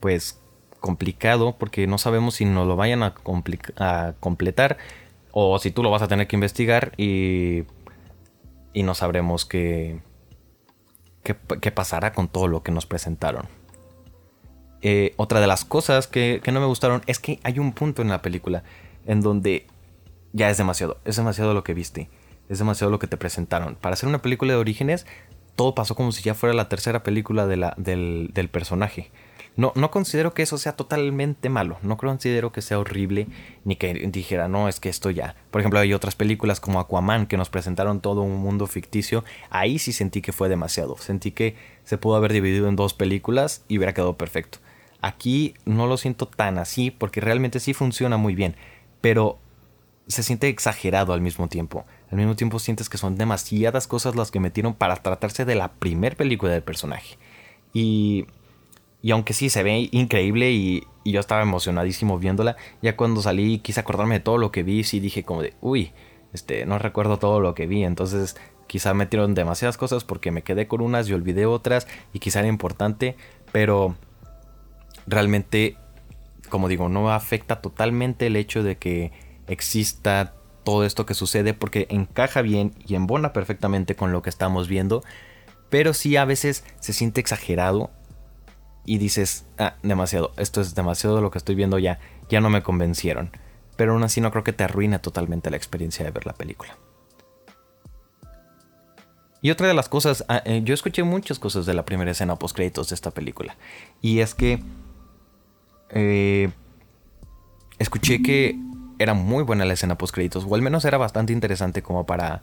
pues, 0.00 0.40
complicado 0.80 1.56
porque 1.58 1.86
no 1.86 1.98
sabemos 1.98 2.34
si 2.36 2.44
nos 2.44 2.66
lo 2.66 2.76
vayan 2.76 3.02
a, 3.02 3.14
completar 4.20 4.78
o 5.32 5.58
si 5.58 5.70
tú 5.70 5.82
lo 5.82 5.90
vas 5.90 6.02
a 6.02 6.08
tener 6.08 6.26
que 6.26 6.36
investigar 6.36 6.92
y, 6.96 7.64
y 8.74 8.82
no 8.82 8.94
sabremos 8.94 9.46
qué, 9.46 10.00
qué, 11.24 11.72
pasará 11.72 12.12
con 12.12 12.28
todo 12.28 12.46
lo 12.46 12.62
que 12.62 12.70
nos 12.70 12.86
presentaron. 12.86 13.48
Eh, 14.82 15.14
otra 15.16 15.40
de 15.40 15.48
las 15.48 15.64
cosas 15.64 16.06
que, 16.06 16.40
que 16.44 16.52
no 16.52 16.60
me 16.60 16.66
gustaron 16.66 17.02
es 17.06 17.18
que 17.18 17.40
hay 17.42 17.58
un 17.58 17.72
punto 17.72 18.02
en 18.02 18.08
la 18.08 18.22
película 18.22 18.62
en 19.06 19.22
donde 19.22 19.66
ya 20.32 20.50
es 20.50 20.58
demasiado, 20.58 20.98
es 21.04 21.16
demasiado 21.16 21.54
lo 21.54 21.64
que 21.64 21.74
viste 21.74 22.08
es 22.48 22.58
demasiado 22.58 22.90
lo 22.90 22.98
que 22.98 23.06
te 23.06 23.16
presentaron. 23.16 23.74
Para 23.76 23.94
hacer 23.94 24.08
una 24.08 24.22
película 24.22 24.52
de 24.52 24.58
orígenes, 24.58 25.06
todo 25.56 25.74
pasó 25.74 25.94
como 25.94 26.12
si 26.12 26.22
ya 26.22 26.34
fuera 26.34 26.54
la 26.54 26.68
tercera 26.68 27.02
película 27.02 27.46
de 27.46 27.56
la, 27.56 27.74
del, 27.76 28.30
del, 28.34 28.48
personaje. 28.48 29.10
No, 29.56 29.72
no 29.76 29.90
considero 29.90 30.34
que 30.34 30.42
eso 30.42 30.58
sea 30.58 30.72
totalmente 30.72 31.48
malo, 31.48 31.78
no 31.82 31.96
considero 31.96 32.50
que 32.50 32.60
sea 32.60 32.78
horrible, 32.78 33.28
ni 33.64 33.76
que 33.76 33.94
dijera, 33.94 34.48
no, 34.48 34.68
es 34.68 34.80
que 34.80 34.88
esto 34.88 35.10
ya. 35.10 35.36
Por 35.50 35.60
ejemplo, 35.60 35.78
hay 35.78 35.94
otras 35.94 36.16
películas 36.16 36.58
como 36.58 36.80
Aquaman 36.80 37.26
que 37.26 37.36
nos 37.36 37.50
presentaron 37.50 38.00
todo 38.00 38.22
un 38.22 38.36
mundo 38.36 38.66
ficticio, 38.66 39.24
ahí 39.50 39.78
sí 39.78 39.92
sentí 39.92 40.22
que 40.22 40.32
fue 40.32 40.48
demasiado, 40.48 40.96
sentí 40.98 41.30
que 41.30 41.56
se 41.84 41.98
pudo 41.98 42.16
haber 42.16 42.32
dividido 42.32 42.68
en 42.68 42.76
dos 42.76 42.94
películas 42.94 43.64
y 43.68 43.78
hubiera 43.78 43.94
quedado 43.94 44.16
perfecto. 44.18 44.58
Aquí 45.00 45.54
no 45.64 45.86
lo 45.86 45.98
siento 45.98 46.26
tan 46.26 46.58
así 46.58 46.90
porque 46.90 47.20
realmente 47.20 47.60
sí 47.60 47.74
funciona 47.74 48.16
muy 48.16 48.34
bien, 48.34 48.56
pero 49.00 49.38
se 50.08 50.22
siente 50.22 50.48
exagerado 50.48 51.12
al 51.12 51.20
mismo 51.20 51.48
tiempo 51.48 51.84
al 52.14 52.18
mismo 52.18 52.36
tiempo 52.36 52.60
sientes 52.60 52.88
que 52.88 52.96
son 52.96 53.16
demasiadas 53.16 53.88
cosas 53.88 54.14
las 54.14 54.30
que 54.30 54.38
metieron 54.38 54.74
para 54.74 54.94
tratarse 54.96 55.44
de 55.44 55.56
la 55.56 55.72
primer 55.72 56.16
película 56.16 56.52
del 56.52 56.62
personaje. 56.62 57.18
Y, 57.72 58.26
y 59.04 59.10
aunque 59.10 59.34
sí 59.34 59.50
se 59.50 59.62
ve 59.62 59.90
increíble 59.92 60.50
y, 60.52 60.86
yo 61.04 61.20
estaba 61.20 61.42
emocionadísimo 61.42 62.18
viéndola, 62.18 62.56
ya 62.80 62.96
cuando 62.96 63.20
salí 63.20 63.58
quise 63.58 63.80
acordarme 63.80 64.14
de 64.14 64.20
todo 64.20 64.38
lo 64.38 64.50
que 64.50 64.62
vi, 64.62 64.82
sí 64.82 64.98
dije 64.98 65.24
como 65.24 65.42
de, 65.42 65.52
uy, 65.60 65.92
este, 66.32 66.64
no 66.64 66.78
recuerdo 66.78 67.18
todo 67.18 67.38
lo 67.40 67.54
que 67.54 67.66
vi, 67.66 67.84
entonces 67.84 68.34
quizá 68.66 68.94
metieron 68.94 69.34
demasiadas 69.34 69.76
cosas 69.76 70.04
porque 70.04 70.30
me 70.30 70.40
quedé 70.40 70.66
con 70.66 70.80
unas 70.80 71.06
y 71.06 71.12
olvidé 71.12 71.44
otras 71.44 71.86
y 72.14 72.20
quizá 72.20 72.38
era 72.38 72.48
importante, 72.48 73.18
pero 73.52 73.94
realmente, 75.06 75.76
como 76.48 76.68
digo, 76.68 76.88
no 76.88 77.12
afecta 77.12 77.60
totalmente 77.60 78.28
el 78.28 78.36
hecho 78.36 78.62
de 78.62 78.78
que 78.78 79.12
exista 79.48 80.32
todo 80.64 80.86
esto 80.86 81.04
que 81.04 81.12
sucede 81.12 81.52
porque 81.52 81.86
encaja 81.90 82.40
bien 82.40 82.72
y 82.86 82.94
embona 82.94 83.34
perfectamente 83.34 83.96
con 83.96 84.12
lo 84.12 84.22
que 84.22 84.30
estamos 84.30 84.66
viendo, 84.66 85.02
pero 85.68 85.92
sí 85.92 86.16
a 86.16 86.24
veces 86.24 86.64
se 86.80 86.94
siente 86.94 87.20
exagerado 87.20 87.90
y 88.84 88.98
dices, 88.98 89.46
ah, 89.58 89.76
demasiado, 89.82 90.32
esto 90.36 90.60
es 90.60 90.74
demasiado 90.74 91.20
lo 91.20 91.30
que 91.30 91.38
estoy 91.38 91.54
viendo 91.54 91.78
ya, 91.78 91.98
ya 92.28 92.40
no 92.40 92.50
me 92.50 92.62
convencieron. 92.62 93.30
Pero 93.76 93.92
aún 93.92 94.04
así 94.04 94.20
no 94.20 94.30
creo 94.30 94.44
que 94.44 94.52
te 94.52 94.64
arruine 94.64 94.98
totalmente 94.98 95.50
la 95.50 95.56
experiencia 95.56 96.04
de 96.04 96.10
ver 96.10 96.26
la 96.26 96.34
película. 96.34 96.76
Y 99.42 99.50
otra 99.50 99.68
de 99.68 99.74
las 99.74 99.88
cosas, 99.88 100.24
ah, 100.28 100.42
eh, 100.44 100.62
yo 100.64 100.74
escuché 100.74 101.02
muchas 101.02 101.38
cosas 101.38 101.66
de 101.66 101.74
la 101.74 101.84
primera 101.84 102.10
escena 102.10 102.36
post 102.36 102.56
créditos 102.56 102.88
de 102.88 102.94
esta 102.94 103.10
película. 103.10 103.56
Y 104.00 104.20
es 104.20 104.34
que 104.34 104.62
eh, 105.90 106.50
escuché 107.78 108.22
que 108.22 108.58
era 108.98 109.14
muy 109.14 109.42
buena 109.42 109.64
la 109.64 109.74
escena 109.74 109.98
post 109.98 110.14
créditos, 110.14 110.46
o 110.48 110.54
al 110.54 110.62
menos 110.62 110.84
era 110.84 110.98
bastante 110.98 111.32
interesante 111.32 111.82
como 111.82 112.06
para 112.06 112.42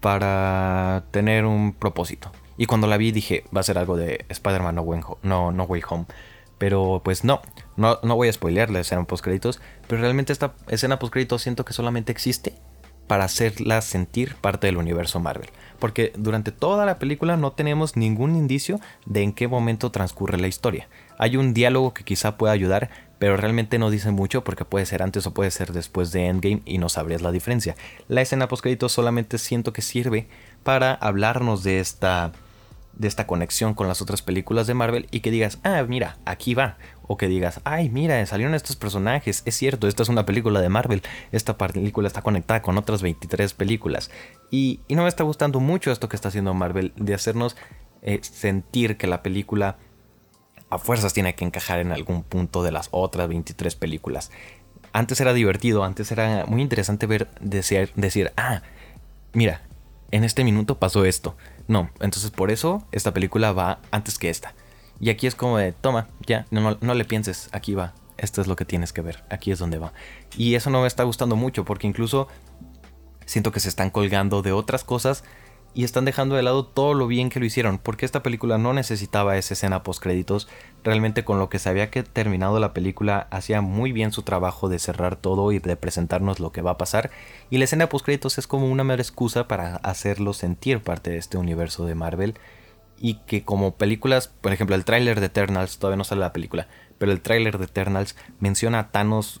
para 0.00 1.04
tener 1.10 1.44
un 1.44 1.72
propósito. 1.72 2.32
Y 2.60 2.66
cuando 2.66 2.86
la 2.86 2.98
vi 2.98 3.10
dije, 3.10 3.44
va 3.56 3.60
a 3.60 3.64
ser 3.64 3.78
algo 3.78 3.96
de 3.96 4.26
Spider-Man 4.28 4.74
no, 4.74 4.84
no, 5.22 5.50
no, 5.50 5.64
Way 5.64 5.80
Home. 5.88 6.04
Pero 6.58 7.00
pues 7.02 7.24
no, 7.24 7.40
no, 7.78 7.98
no 8.02 8.16
voy 8.16 8.28
a 8.28 8.32
spoilear 8.34 8.68
la 8.68 8.80
escena 8.80 9.02
post 9.04 9.24
créditos, 9.24 9.62
pero 9.88 10.02
realmente 10.02 10.30
esta 10.30 10.52
escena 10.68 10.98
post 10.98 11.10
créditos 11.10 11.40
siento 11.40 11.64
que 11.64 11.72
solamente 11.72 12.12
existe 12.12 12.52
para 13.06 13.24
hacerla 13.24 13.80
sentir 13.80 14.34
parte 14.34 14.66
del 14.66 14.76
universo 14.76 15.20
Marvel. 15.20 15.48
Porque 15.78 16.12
durante 16.18 16.52
toda 16.52 16.84
la 16.84 16.98
película 16.98 17.38
no 17.38 17.52
tenemos 17.52 17.96
ningún 17.96 18.36
indicio 18.36 18.78
de 19.06 19.22
en 19.22 19.32
qué 19.32 19.48
momento 19.48 19.90
transcurre 19.90 20.36
la 20.36 20.46
historia. 20.46 20.86
Hay 21.16 21.38
un 21.38 21.54
diálogo 21.54 21.94
que 21.94 22.04
quizá 22.04 22.36
pueda 22.36 22.52
ayudar, 22.52 22.90
pero 23.18 23.38
realmente 23.38 23.78
no 23.78 23.88
dice 23.88 24.10
mucho 24.10 24.44
porque 24.44 24.66
puede 24.66 24.84
ser 24.84 25.02
antes 25.02 25.26
o 25.26 25.32
puede 25.32 25.50
ser 25.50 25.72
después 25.72 26.12
de 26.12 26.26
Endgame 26.26 26.60
y 26.66 26.76
no 26.76 26.90
sabrías 26.90 27.22
la 27.22 27.32
diferencia. 27.32 27.74
La 28.06 28.20
escena 28.20 28.48
post 28.48 28.66
solamente 28.88 29.38
siento 29.38 29.72
que 29.72 29.80
sirve 29.80 30.28
para 30.62 30.92
hablarnos 30.92 31.62
de 31.62 31.80
esta 31.80 32.32
de 33.00 33.08
esta 33.08 33.26
conexión 33.26 33.72
con 33.72 33.88
las 33.88 34.02
otras 34.02 34.20
películas 34.20 34.66
de 34.66 34.74
Marvel 34.74 35.08
y 35.10 35.20
que 35.20 35.30
digas, 35.30 35.58
ah, 35.64 35.82
mira, 35.88 36.18
aquí 36.26 36.52
va. 36.52 36.76
O 37.06 37.16
que 37.16 37.28
digas, 37.28 37.62
ay, 37.64 37.88
mira, 37.88 38.24
salieron 38.26 38.54
estos 38.54 38.76
personajes. 38.76 39.42
Es 39.46 39.56
cierto, 39.56 39.88
esta 39.88 40.02
es 40.02 40.10
una 40.10 40.26
película 40.26 40.60
de 40.60 40.68
Marvel. 40.68 41.02
Esta 41.32 41.56
película 41.56 42.06
está 42.06 42.20
conectada 42.20 42.60
con 42.60 42.76
otras 42.76 43.00
23 43.00 43.54
películas. 43.54 44.10
Y, 44.50 44.80
no 44.90 45.02
me 45.02 45.08
está 45.08 45.24
gustando 45.24 45.60
mucho 45.60 45.90
esto 45.90 46.10
que 46.10 46.16
está 46.16 46.28
haciendo 46.28 46.52
Marvel 46.52 46.92
de 46.96 47.14
hacernos 47.14 47.56
eh, 48.02 48.20
sentir 48.22 48.98
que 48.98 49.06
la 49.06 49.22
película 49.22 49.78
a 50.68 50.78
fuerzas 50.78 51.14
tiene 51.14 51.34
que 51.34 51.46
encajar 51.46 51.78
en 51.78 51.92
algún 51.92 52.22
punto 52.22 52.62
de 52.62 52.70
las 52.70 52.88
otras 52.90 53.28
23 53.28 53.76
películas. 53.76 54.30
Antes 54.92 55.22
era 55.22 55.32
divertido, 55.32 55.84
antes 55.84 56.12
era 56.12 56.44
muy 56.46 56.60
interesante 56.60 57.06
ver, 57.06 57.28
decir, 57.40 57.92
decir, 57.96 58.30
ah, 58.36 58.60
mira, 59.32 59.62
en 60.10 60.24
este 60.24 60.44
minuto 60.44 60.78
pasó 60.78 61.04
esto. 61.04 61.36
No, 61.70 61.88
entonces 62.00 62.32
por 62.32 62.50
eso 62.50 62.84
esta 62.90 63.14
película 63.14 63.52
va 63.52 63.78
antes 63.92 64.18
que 64.18 64.28
esta. 64.28 64.54
Y 64.98 65.08
aquí 65.08 65.28
es 65.28 65.36
como 65.36 65.56
de, 65.56 65.70
toma, 65.70 66.08
ya, 66.26 66.44
no, 66.50 66.76
no, 66.80 66.94
le 66.94 67.04
pienses, 67.04 67.48
aquí 67.52 67.74
va, 67.74 67.94
esto 68.18 68.40
es 68.40 68.48
lo 68.48 68.56
que 68.56 68.64
tienes 68.64 68.92
que 68.92 69.02
ver, 69.02 69.22
aquí 69.30 69.52
es 69.52 69.60
donde 69.60 69.78
va. 69.78 69.92
Y 70.36 70.56
eso 70.56 70.68
no 70.70 70.80
me 70.80 70.88
está 70.88 71.04
gustando 71.04 71.36
mucho 71.36 71.64
porque 71.64 71.86
incluso 71.86 72.26
siento 73.24 73.52
que 73.52 73.60
se 73.60 73.68
están 73.68 73.90
colgando 73.90 74.42
de 74.42 74.50
otras 74.50 74.82
cosas 74.82 75.22
y 75.72 75.84
están 75.84 76.04
dejando 76.04 76.34
de 76.34 76.42
lado 76.42 76.64
todo 76.64 76.94
lo 76.94 77.06
bien 77.06 77.30
que 77.30 77.38
lo 77.38 77.46
hicieron, 77.46 77.78
porque 77.78 78.04
esta 78.04 78.22
película 78.22 78.58
no 78.58 78.72
necesitaba 78.72 79.36
esa 79.36 79.54
escena 79.54 79.82
post 79.82 80.02
créditos, 80.02 80.48
realmente 80.82 81.24
con 81.24 81.38
lo 81.38 81.48
que 81.48 81.58
se 81.58 81.68
había 81.68 81.90
que 81.90 82.02
terminado 82.02 82.58
la 82.58 82.72
película 82.72 83.28
hacía 83.30 83.60
muy 83.60 83.92
bien 83.92 84.12
su 84.12 84.22
trabajo 84.22 84.68
de 84.68 84.78
cerrar 84.78 85.16
todo 85.16 85.52
y 85.52 85.58
de 85.58 85.76
presentarnos 85.76 86.40
lo 86.40 86.52
que 86.52 86.62
va 86.62 86.72
a 86.72 86.78
pasar, 86.78 87.10
y 87.50 87.58
la 87.58 87.64
escena 87.64 87.88
post 87.88 88.04
créditos 88.04 88.38
es 88.38 88.46
como 88.46 88.68
una 88.68 88.84
mera 88.84 89.02
excusa 89.02 89.46
para 89.46 89.76
hacerlo 89.76 90.32
sentir 90.32 90.80
parte 90.80 91.10
de 91.10 91.18
este 91.18 91.38
universo 91.38 91.86
de 91.86 91.94
Marvel 91.94 92.34
y 92.98 93.14
que 93.26 93.44
como 93.44 93.76
películas, 93.76 94.28
por 94.28 94.52
ejemplo, 94.52 94.76
el 94.76 94.84
tráiler 94.84 95.20
de 95.20 95.26
Eternals, 95.26 95.78
todavía 95.78 95.96
no 95.96 96.04
sale 96.04 96.20
la 96.20 96.34
película, 96.34 96.68
pero 96.98 97.12
el 97.12 97.22
tráiler 97.22 97.58
de 97.58 97.64
Eternals 97.64 98.14
menciona 98.40 98.78
a 98.78 98.90
Thanos 98.90 99.40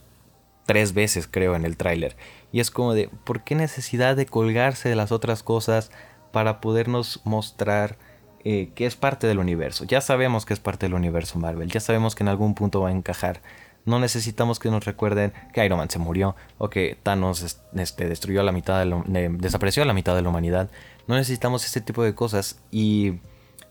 tres 0.64 0.94
veces, 0.94 1.28
creo, 1.30 1.56
en 1.56 1.64
el 1.64 1.76
tráiler. 1.76 2.16
Y 2.52 2.60
es 2.60 2.70
como 2.70 2.94
de, 2.94 3.10
¿por 3.24 3.44
qué 3.44 3.54
necesidad 3.54 4.16
de 4.16 4.26
colgarse 4.26 4.88
de 4.88 4.96
las 4.96 5.12
otras 5.12 5.42
cosas? 5.42 5.90
Para 6.32 6.60
podernos 6.60 7.20
mostrar 7.24 7.96
eh, 8.44 8.70
que 8.74 8.86
es 8.86 8.96
parte 8.96 9.26
del 9.26 9.38
universo. 9.38 9.84
Ya 9.84 10.00
sabemos 10.00 10.46
que 10.46 10.54
es 10.54 10.60
parte 10.60 10.86
del 10.86 10.94
universo 10.94 11.38
Marvel, 11.38 11.70
ya 11.70 11.80
sabemos 11.80 12.14
que 12.14 12.22
en 12.22 12.28
algún 12.28 12.54
punto 12.54 12.80
va 12.80 12.88
a 12.88 12.92
encajar. 12.92 13.42
No 13.84 13.98
necesitamos 13.98 14.58
que 14.58 14.70
nos 14.70 14.84
recuerden 14.84 15.32
que 15.52 15.64
Iron 15.64 15.78
Man 15.78 15.90
se 15.90 15.98
murió 15.98 16.36
o 16.58 16.68
que 16.70 16.98
Thanos 17.02 17.58
este, 17.74 18.08
destruyó 18.08 18.42
la 18.42 18.52
mitad 18.52 18.84
de 18.84 19.28
desapareció 19.30 19.84
la 19.84 19.94
mitad 19.94 20.14
de 20.14 20.22
la 20.22 20.28
humanidad. 20.28 20.70
No 21.06 21.16
necesitamos 21.16 21.64
ese 21.64 21.80
tipo 21.80 22.02
de 22.02 22.14
cosas 22.14 22.60
y, 22.70 23.20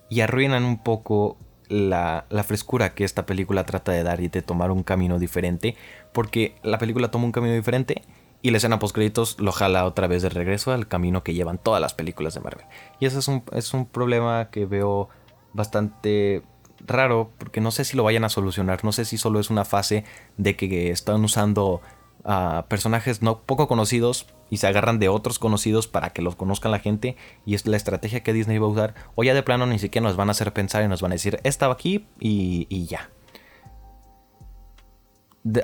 y 0.09 0.21
arruinan 0.21 0.65
un 0.65 0.83
poco 0.83 1.37
la, 1.67 2.25
la, 2.29 2.43
frescura 2.43 2.95
que 2.95 3.03
esta 3.03 3.27
película 3.27 3.65
trata 3.65 3.91
de 3.91 4.03
dar 4.03 4.19
y 4.19 4.27
de 4.27 4.41
tomar 4.41 4.71
un 4.71 4.83
camino 4.83 5.19
diferente. 5.19 5.75
Porque 6.11 6.55
la 6.63 6.79
película 6.79 7.11
toma 7.11 7.25
un 7.25 7.31
camino 7.31 7.53
diferente 7.53 8.01
y 8.41 8.51
la 8.51 8.57
escena 8.57 8.79
post 8.79 8.95
créditos 8.95 9.37
lo 9.39 9.51
jala 9.51 9.85
otra 9.85 10.07
vez 10.07 10.21
de 10.21 10.29
regreso 10.29 10.71
al 10.71 10.87
camino 10.87 11.23
que 11.23 11.33
llevan 11.33 11.57
todas 11.57 11.81
las 11.81 11.93
películas 11.93 12.33
de 12.33 12.39
Marvel. 12.39 12.65
Y 12.99 13.05
ese 13.05 13.19
es 13.19 13.27
un, 13.27 13.43
es 13.51 13.73
un 13.73 13.85
problema 13.85 14.49
que 14.49 14.65
veo 14.65 15.09
bastante 15.53 16.43
raro 16.85 17.31
porque 17.37 17.61
no 17.61 17.71
sé 17.71 17.83
si 17.83 17.97
lo 17.97 18.03
vayan 18.03 18.23
a 18.23 18.29
solucionar, 18.29 18.83
no 18.85 18.91
sé 18.91 19.05
si 19.05 19.17
solo 19.17 19.39
es 19.39 19.49
una 19.49 19.65
fase 19.65 20.05
de 20.37 20.55
que 20.55 20.91
están 20.91 21.23
usando 21.23 21.81
a 22.23 22.65
personajes 22.69 23.21
no 23.21 23.39
poco 23.39 23.67
conocidos 23.67 24.27
y 24.49 24.57
se 24.57 24.67
agarran 24.67 24.99
de 24.99 25.09
otros 25.09 25.39
conocidos 25.39 25.87
para 25.87 26.11
que 26.11 26.21
los 26.21 26.35
conozcan 26.35 26.71
la 26.71 26.79
gente 26.79 27.15
y 27.45 27.55
es 27.55 27.65
la 27.65 27.77
estrategia 27.77 28.23
que 28.23 28.33
Disney 28.33 28.57
va 28.57 28.67
a 28.67 28.69
usar 28.69 28.95
o 29.15 29.23
ya 29.23 29.33
de 29.33 29.43
plano 29.43 29.65
ni 29.65 29.79
siquiera 29.79 30.07
nos 30.07 30.17
van 30.17 30.29
a 30.29 30.31
hacer 30.31 30.51
pensar 30.51 30.83
y 30.83 30.87
nos 30.87 31.01
van 31.01 31.11
a 31.11 31.15
decir 31.15 31.39
estaba 31.43 31.73
aquí 31.73 32.07
y, 32.19 32.67
y 32.69 32.85
ya 32.87 33.09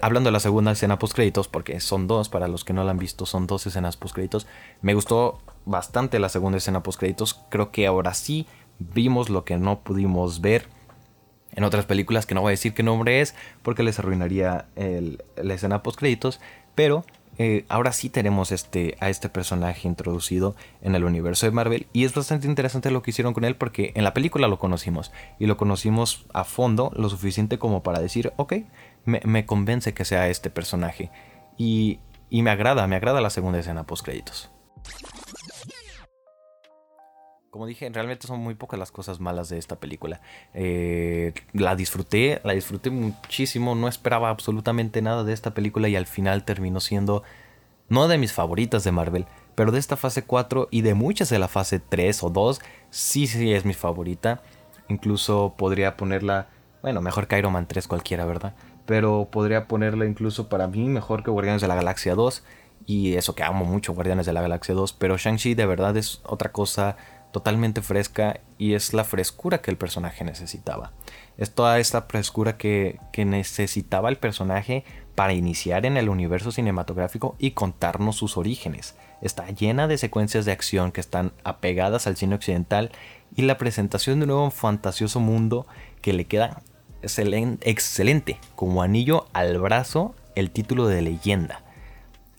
hablando 0.01 0.29
de 0.29 0.31
la 0.31 0.39
segunda 0.39 0.71
escena 0.71 0.99
post 0.99 1.13
créditos, 1.13 1.47
porque 1.47 1.79
son 1.79 2.07
dos, 2.07 2.29
para 2.29 2.47
los 2.47 2.63
que 2.63 2.73
no 2.73 2.83
la 2.83 2.91
han 2.91 2.97
visto, 2.97 3.25
son 3.25 3.47
dos 3.47 3.65
escenas 3.67 3.97
post 3.97 4.15
créditos. 4.15 4.47
Me 4.81 4.93
gustó 4.93 5.39
bastante 5.65 6.19
la 6.19 6.29
segunda 6.29 6.57
escena 6.57 6.83
post 6.83 6.99
créditos. 6.99 7.41
Creo 7.49 7.71
que 7.71 7.87
ahora 7.87 8.13
sí 8.13 8.47
vimos 8.79 9.29
lo 9.29 9.45
que 9.45 9.57
no 9.57 9.79
pudimos 9.79 10.41
ver 10.41 10.67
en 11.55 11.63
otras 11.63 11.85
películas, 11.85 12.25
que 12.25 12.35
no 12.35 12.41
voy 12.41 12.49
a 12.49 12.51
decir 12.51 12.73
qué 12.73 12.83
nombre 12.83 13.21
es, 13.21 13.35
porque 13.63 13.83
les 13.83 13.99
arruinaría 13.99 14.65
la 14.75 15.53
escena 15.53 15.83
post 15.83 15.99
créditos. 15.99 16.39
Pero 16.75 17.05
eh, 17.37 17.65
ahora 17.67 17.91
sí 17.91 18.09
tenemos 18.09 18.51
este, 18.51 18.95
a 19.01 19.09
este 19.09 19.27
personaje 19.27 19.87
introducido 19.87 20.55
en 20.81 20.95
el 20.95 21.03
universo 21.03 21.45
de 21.45 21.51
Marvel 21.51 21.87
y 21.91 22.05
es 22.05 22.13
bastante 22.13 22.47
interesante 22.47 22.91
lo 22.91 23.01
que 23.01 23.11
hicieron 23.11 23.33
con 23.33 23.43
él 23.43 23.57
porque 23.57 23.91
en 23.95 24.05
la 24.05 24.13
película 24.13 24.47
lo 24.47 24.57
conocimos 24.57 25.11
y 25.37 25.45
lo 25.45 25.57
conocimos 25.57 26.25
a 26.33 26.45
fondo 26.45 26.91
lo 26.95 27.09
suficiente 27.09 27.59
como 27.59 27.83
para 27.83 27.99
decir, 27.99 28.31
ok, 28.37 28.53
me, 29.05 29.45
convence 29.45 29.93
que 29.93 30.05
sea 30.05 30.29
este 30.29 30.49
personaje 30.49 31.11
y, 31.57 31.99
me 32.29 32.49
agrada, 32.49 32.87
me 32.87 32.95
agrada 32.95 33.21
la 33.21 33.29
segunda 33.29 33.59
escena 33.59 33.85
post 33.85 34.05
créditos. 34.05 34.51
Como 37.49 37.67
dije, 37.67 37.89
realmente 37.89 38.27
son 38.27 38.41
muy 38.41 38.55
pocas 38.55 38.77
las 38.77 38.91
cosas 38.91 39.21
malas 39.21 39.47
de 39.47 39.57
esta 39.57 39.77
película. 39.77 40.19
Eh, 40.53 41.33
la 41.53 41.77
disfruté, 41.77 42.41
la 42.43 42.51
disfruté 42.51 42.89
muchísimo. 42.89 43.75
No 43.75 43.87
esperaba 43.87 44.29
absolutamente 44.29 45.01
nada 45.01 45.23
de 45.23 45.31
esta 45.31 45.53
película 45.53 45.87
y 45.87 45.95
al 45.95 46.05
final 46.05 46.43
terminó 46.43 46.81
siendo 46.81 47.23
no 47.87 48.07
de 48.09 48.17
mis 48.17 48.33
favoritas 48.33 48.83
de 48.83 48.91
Marvel, 48.91 49.25
pero 49.55 49.71
de 49.71 49.79
esta 49.79 49.95
fase 49.95 50.23
4 50.23 50.67
y 50.71 50.81
de 50.81 50.95
muchas 50.95 51.29
de 51.29 51.39
la 51.39 51.47
fase 51.47 51.79
3 51.79 52.23
o 52.23 52.29
2, 52.29 52.61
sí, 52.89 53.27
sí 53.27 53.53
es 53.53 53.63
mi 53.63 53.73
favorita. 53.73 54.41
Incluso 54.89 55.55
podría 55.57 55.95
ponerla, 55.95 56.49
bueno, 56.81 57.01
mejor 57.01 57.27
que 57.27 57.37
Iron 57.37 57.53
Man 57.53 57.67
3 57.67 57.87
cualquiera, 57.87 58.25
¿verdad? 58.25 58.53
Pero 58.85 59.29
podría 59.31 59.67
ponerla 59.67 60.05
incluso 60.05 60.49
para 60.49 60.67
mí 60.67 60.87
mejor 60.87 61.23
que 61.23 61.31
Guardianes 61.31 61.61
de 61.61 61.67
la 61.67 61.75
Galaxia 61.75 62.15
2. 62.15 62.43
Y 62.85 63.15
eso 63.15 63.33
que 63.33 63.43
amo 63.43 63.65
mucho 63.65 63.93
Guardianes 63.93 64.25
de 64.25 64.33
la 64.33 64.41
Galaxia 64.41 64.75
2, 64.75 64.93
pero 64.93 65.17
Shang-Chi 65.17 65.55
de 65.55 65.65
verdad 65.65 65.97
es 65.97 66.21
otra 66.23 66.51
cosa 66.51 66.97
totalmente 67.35 67.81
fresca 67.81 68.39
y 68.57 68.75
es 68.75 68.93
la 68.93 69.03
frescura 69.03 69.57
que 69.57 69.69
el 69.69 69.75
personaje 69.75 70.23
necesitaba. 70.23 70.93
Es 71.37 71.53
toda 71.53 71.79
esta 71.79 72.03
frescura 72.03 72.55
que, 72.55 72.97
necesitaba 73.17 74.07
el 74.07 74.15
personaje 74.15 74.85
para 75.15 75.33
iniciar 75.33 75.85
en 75.85 75.97
el 75.97 76.07
universo 76.07 76.53
cinematográfico 76.53 77.35
y 77.37 77.51
contarnos 77.51 78.15
sus 78.15 78.37
orígenes. 78.37 78.95
Está 79.21 79.49
llena 79.49 79.89
de 79.89 79.97
secuencias 79.97 80.45
de 80.45 80.53
acción 80.53 80.93
que 80.93 81.01
están 81.01 81.33
apegadas 81.43 82.07
al 82.07 82.15
cine 82.15 82.35
occidental 82.35 82.89
y 83.35 83.41
la 83.41 83.57
presentación 83.57 84.19
de 84.19 84.23
un 84.23 84.29
nuevo 84.29 84.49
fantasioso 84.49 85.19
mundo 85.19 85.67
que 86.01 86.13
le 86.13 86.27
queda 86.27 86.61
excelente, 87.61 88.39
como 88.55 88.81
anillo 88.81 89.27
al 89.33 89.59
brazo 89.59 90.15
el 90.35 90.51
título 90.51 90.87
de 90.87 91.01
leyenda. 91.01 91.61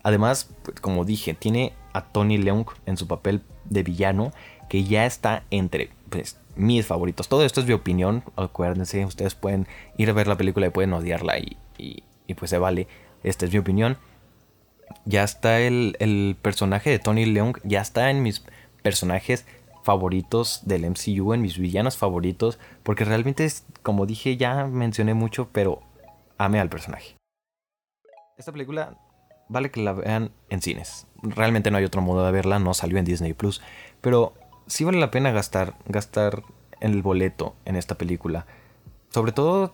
Además, 0.03 0.51
pues, 0.63 0.81
como 0.81 1.05
dije, 1.05 1.35
tiene 1.35 1.73
a 1.93 2.03
Tony 2.03 2.39
Leung 2.39 2.67
en 2.87 2.97
su 2.97 3.07
papel 3.07 3.43
de 3.65 3.83
villano 3.83 4.33
que 4.69 4.85
ya 4.85 5.07
está 5.07 5.43
entre 5.51 5.91
pues, 6.11 6.39
mis 6.55 6.87
favoritos. 6.87 7.29
Todo 7.29 7.45
esto 7.45 7.61
es 7.61 7.67
mi 7.67 7.73
opinión, 7.73 8.23
acuérdense, 8.37 9.05
ustedes 9.05 9.35
pueden 9.35 9.67
ir 9.97 10.11
a 10.11 10.13
ver 10.13 10.27
la 10.27 10.37
película 10.37 10.67
y 10.67 10.71
pueden 10.71 10.93
odiarla 10.93 11.39
y, 11.39 11.57
y, 11.79 12.35
pues 12.35 12.51
se 12.51 12.59
vale. 12.59 12.89
Esta 13.23 13.47
es 13.47 13.53
mi 13.53 13.59
opinión. 13.59 13.97
Ya 15.05 15.25
está 15.25 15.61
el, 15.61 15.97
el, 15.99 16.37
personaje 16.41 16.91
de 16.91 16.99
Tony 16.99 17.27
Leung, 17.27 17.59
ya 17.65 17.81
está 17.81 18.11
en 18.11 18.23
mis 18.23 18.45
personajes 18.83 19.45
favoritos 19.87 20.63
del 20.65 20.85
MCU, 20.85 21.33
en 21.33 21.43
mis 21.43 21.59
villanos 21.59 21.97
favoritos, 21.97 22.59
porque 22.83 23.05
realmente 23.05 23.45
es, 23.45 23.65
como 23.85 24.05
dije, 24.05 24.37
ya 24.37 24.67
mencioné 24.67 25.15
mucho, 25.15 25.49
pero 25.53 25.81
amé 26.39 26.59
al 26.59 26.69
personaje. 26.69 27.15
Esta 28.37 28.51
película 28.51 28.99
vale 29.49 29.71
que 29.71 29.81
la 29.81 29.93
vean 29.93 30.33
en 30.51 30.61
cines. 30.61 31.07
Realmente 31.23 31.71
no 31.71 31.79
hay 31.79 31.85
otro 31.85 32.03
modo 32.03 32.27
de 32.27 32.33
verla, 32.33 32.59
no 32.59 32.75
salió 32.75 32.99
en 32.99 33.05
Disney 33.05 33.33
Plus, 33.33 33.63
pero 34.01 34.35
sí 34.67 34.83
vale 34.83 34.99
la 34.99 35.13
pena 35.13 35.31
gastar, 35.31 35.75
gastar 35.87 36.43
el 36.81 37.01
boleto 37.01 37.55
en 37.65 37.77
esta 37.77 37.95
película. 37.95 38.45
Sobre 39.11 39.31
todo, 39.31 39.73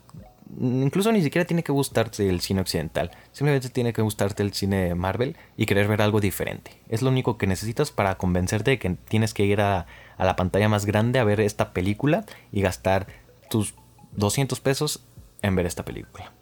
incluso 0.60 1.12
ni 1.12 1.22
siquiera 1.22 1.46
tiene 1.46 1.62
que 1.62 1.72
gustarte 1.72 2.28
el 2.28 2.40
cine 2.40 2.60
occidental. 2.60 3.10
Simplemente 3.32 3.68
tiene 3.68 3.92
que 3.92 4.02
gustarte 4.02 4.42
el 4.42 4.52
cine 4.52 4.88
de 4.88 4.94
Marvel 4.94 5.36
y 5.56 5.66
querer 5.66 5.88
ver 5.88 6.02
algo 6.02 6.20
diferente. 6.20 6.72
Es 6.88 7.02
lo 7.02 7.10
único 7.10 7.38
que 7.38 7.46
necesitas 7.46 7.90
para 7.90 8.16
convencerte 8.16 8.72
de 8.72 8.78
que 8.78 8.90
tienes 8.90 9.34
que 9.34 9.44
ir 9.44 9.60
a, 9.60 9.86
la 10.18 10.36
pantalla 10.36 10.68
más 10.68 10.86
grande 10.86 11.18
a 11.18 11.24
ver 11.24 11.40
esta 11.40 11.72
película 11.72 12.24
y 12.52 12.60
gastar 12.60 13.06
tus 13.50 13.74
200 14.12 14.60
pesos 14.60 15.02
en 15.40 15.56
ver 15.56 15.66
esta 15.66 15.84
película. 15.84 16.32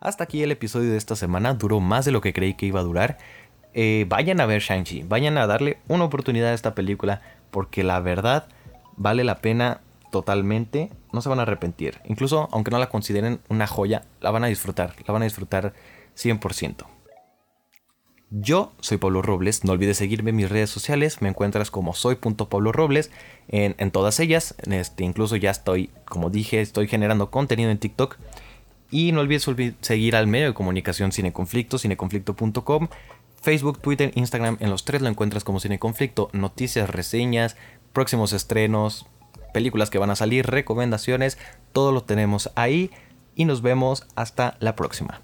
Hasta 0.00 0.24
aquí 0.24 0.42
el 0.42 0.52
episodio 0.52 0.90
de 0.90 0.96
esta 0.96 1.16
semana. 1.16 1.54
Duró 1.54 1.80
más 1.80 2.04
de 2.04 2.12
lo 2.12 2.22
que 2.22 2.32
creí 2.32 2.54
que 2.54 2.66
iba 2.66 2.80
a 2.80 2.84
durar. 2.84 3.18
Eh, 3.74 4.06
vayan 4.08 4.40
a 4.40 4.46
ver 4.46 4.62
Shang-Chi, 4.62 5.02
vayan 5.02 5.38
a 5.38 5.46
darle 5.46 5.78
una 5.86 6.04
oportunidad 6.04 6.50
a 6.50 6.54
esta 6.54 6.74
película, 6.74 7.20
porque 7.50 7.84
la 7.84 8.00
verdad 8.00 8.48
vale 8.96 9.22
la 9.22 9.40
pena 9.40 9.80
totalmente, 10.10 10.90
no 11.12 11.20
se 11.20 11.28
van 11.28 11.38
a 11.38 11.42
arrepentir. 11.42 12.00
Incluso 12.04 12.48
aunque 12.52 12.70
no 12.70 12.78
la 12.78 12.88
consideren 12.88 13.40
una 13.48 13.66
joya, 13.66 14.02
la 14.20 14.30
van 14.30 14.44
a 14.44 14.48
disfrutar, 14.48 14.94
la 15.06 15.12
van 15.12 15.22
a 15.22 15.26
disfrutar 15.26 15.74
100%. 16.16 16.86
Yo 18.32 18.72
soy 18.80 18.98
Pablo 18.98 19.22
Robles, 19.22 19.64
no 19.64 19.72
olvides 19.72 19.96
seguirme 19.96 20.30
en 20.30 20.36
mis 20.36 20.48
redes 20.48 20.70
sociales, 20.70 21.20
me 21.20 21.28
encuentras 21.28 21.72
como 21.72 21.94
soy.pablorobles 21.94 23.10
en, 23.48 23.74
en 23.78 23.90
todas 23.90 24.20
ellas, 24.20 24.54
este, 24.70 25.02
incluso 25.02 25.34
ya 25.34 25.50
estoy, 25.50 25.90
como 26.04 26.30
dije, 26.30 26.60
estoy 26.60 26.86
generando 26.86 27.30
contenido 27.30 27.70
en 27.70 27.78
TikTok. 27.78 28.18
Y 28.92 29.12
no 29.12 29.20
olvides 29.20 29.46
seguir 29.80 30.16
al 30.16 30.26
medio 30.26 30.46
de 30.46 30.54
comunicación 30.54 31.12
Cineconflicto, 31.12 31.78
cineconflicto.com. 31.78 32.88
Facebook, 33.40 33.80
Twitter, 33.80 34.12
Instagram, 34.14 34.58
en 34.60 34.70
los 34.70 34.84
tres 34.84 35.00
lo 35.00 35.08
encuentras 35.08 35.44
como 35.44 35.60
Cine 35.60 35.78
Conflicto, 35.78 36.28
noticias, 36.32 36.90
reseñas, 36.90 37.56
próximos 37.92 38.32
estrenos, 38.32 39.06
películas 39.50 39.90
que 39.90 39.98
van 39.98 40.10
a 40.10 40.16
salir, 40.16 40.46
recomendaciones, 40.46 41.38
todo 41.72 41.92
lo 41.92 42.02
tenemos 42.02 42.50
ahí 42.54 42.90
y 43.34 43.44
nos 43.44 43.62
vemos 43.62 44.06
hasta 44.16 44.56
la 44.60 44.76
próxima. 44.76 45.20